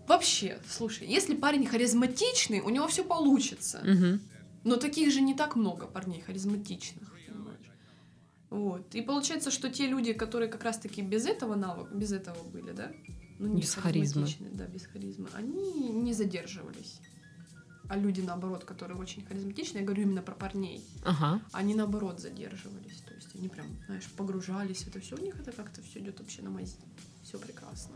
[0.08, 3.82] Вообще, слушай, если парень харизматичный, у него все получится.
[3.84, 4.22] Мгм.
[4.64, 7.16] Но таких же не так много парней харизматичных?
[8.50, 8.96] Вот.
[8.96, 12.92] И получается, что те люди, которые как раз-таки без этого навыка, без этого были, да?
[13.38, 14.28] Ну, не Без харизмы.
[14.54, 15.30] Да, без харизмы.
[15.34, 17.00] Они не задерживались.
[17.88, 21.42] А люди, наоборот, которые очень харизматичные, я говорю именно про парней, Ага.
[21.54, 23.02] они наоборот задерживались.
[23.08, 25.16] То есть они прям, знаешь, погружались в это все.
[25.16, 26.76] У них это как-то все идет вообще на мази.
[27.24, 27.96] Все прекрасно.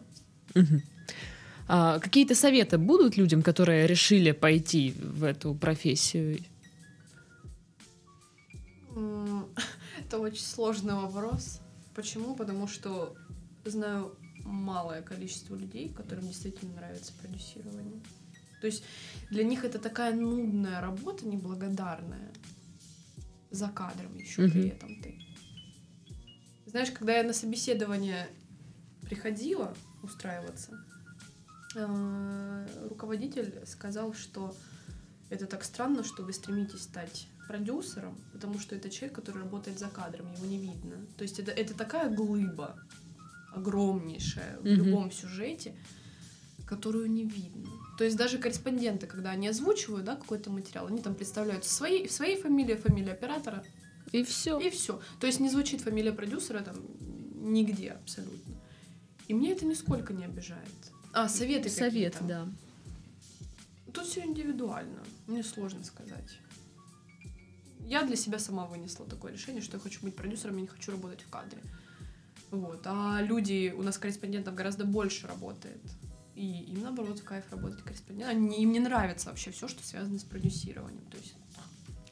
[0.56, 0.82] Мгм.
[1.68, 6.40] А, какие-то советы будут людям, которые решили пойти в эту профессию?
[10.06, 11.60] Это очень сложный вопрос.
[11.96, 12.36] Почему?
[12.36, 13.16] Потому что
[13.66, 18.02] знаю малое количество людей, которым действительно нравится продюсирование.
[18.62, 18.84] То есть
[19.30, 22.32] для них это такая нудная работа, неблагодарная.
[23.52, 24.68] За кадром еще при Мгм.
[24.72, 25.20] этом ты.
[26.66, 28.28] Знаешь, когда я на собеседование
[29.04, 30.84] приходила устраиваться,
[31.76, 34.56] э, руководитель сказал, что
[35.30, 39.88] это так странно, что вы стремитесь стать продюсером, потому что это человек, который работает за
[39.88, 40.96] кадром, его не видно.
[41.18, 42.80] То есть это, это такая глыба
[43.54, 44.74] огромнейшая в Мгм.
[44.76, 45.76] любом сюжете,
[46.66, 47.70] которую не видно.
[47.98, 52.42] То есть даже корреспонденты, когда они озвучивают да, какой-то материал, они там представляют своей, своей
[52.42, 53.64] фамилией, фамилия оператора,
[54.12, 54.60] И все.
[54.60, 55.00] и все.
[55.20, 56.76] То есть не звучит фамилия продюсера там
[57.36, 58.56] нигде абсолютно.
[59.28, 60.68] И мне это нисколько не обижает.
[61.14, 62.24] А, советы Совет, какие-то.
[62.24, 62.48] да.
[63.94, 65.04] Тут все индивидуально.
[65.28, 66.40] Мне сложно сказать.
[67.86, 70.92] Я для себя сама вынесла такое решение, что я хочу быть продюсером, я не хочу
[70.92, 71.62] работать в кадре.
[72.52, 72.82] Вот.
[72.86, 75.82] А люди, у нас корреспондентов гораздо больше работает.
[76.36, 78.36] И им, наоборот, в кайф работать корреспондентом.
[78.36, 81.06] Они, им не нравится вообще все, что связано с продюсированием.
[81.12, 81.36] То есть,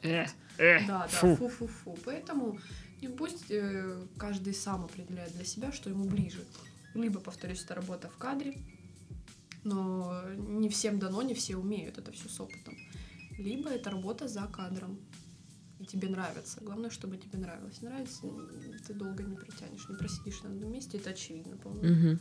[0.02, 0.26] Э,
[0.58, 1.36] э, да, да, фу.
[1.36, 1.96] фу-фу-фу.
[2.04, 2.58] Поэтому
[3.00, 6.44] и пусть э, каждый сам определяет для себя, что ему ближе.
[6.94, 8.58] Либо, повторюсь, это работа в кадре,
[9.64, 12.76] но не всем дано, не все умеют это все с опытом.
[13.38, 14.98] Либо это работа за кадром.
[15.82, 16.60] И тебе нравится.
[16.60, 17.82] Главное, чтобы тебе нравилось.
[17.82, 18.22] Нравится,
[18.86, 21.94] ты долго не протянешь, не просидишь на одном месте, это очевидно, по-моему.
[21.94, 22.20] Мгм.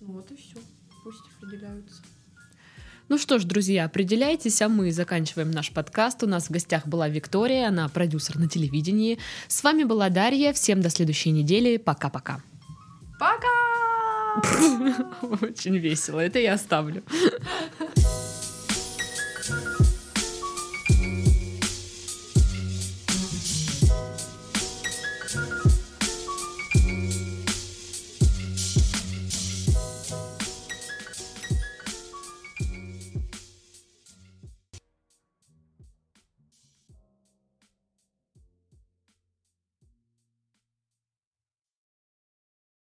[0.00, 0.56] Вот и все.
[1.04, 2.02] Пусть определяются.
[3.10, 6.22] Ну что ж, друзья, определяйтесь, а мы заканчиваем наш подкаст.
[6.22, 9.18] У нас в гостях была Виктория, она продюсер на телевидении.
[9.46, 10.54] С вами была Дарья.
[10.54, 11.76] Всем до следующей недели.
[11.76, 12.42] Пока-пока.
[13.18, 13.48] Пока!
[15.42, 16.20] Очень весело.
[16.20, 17.02] Это я оставлю.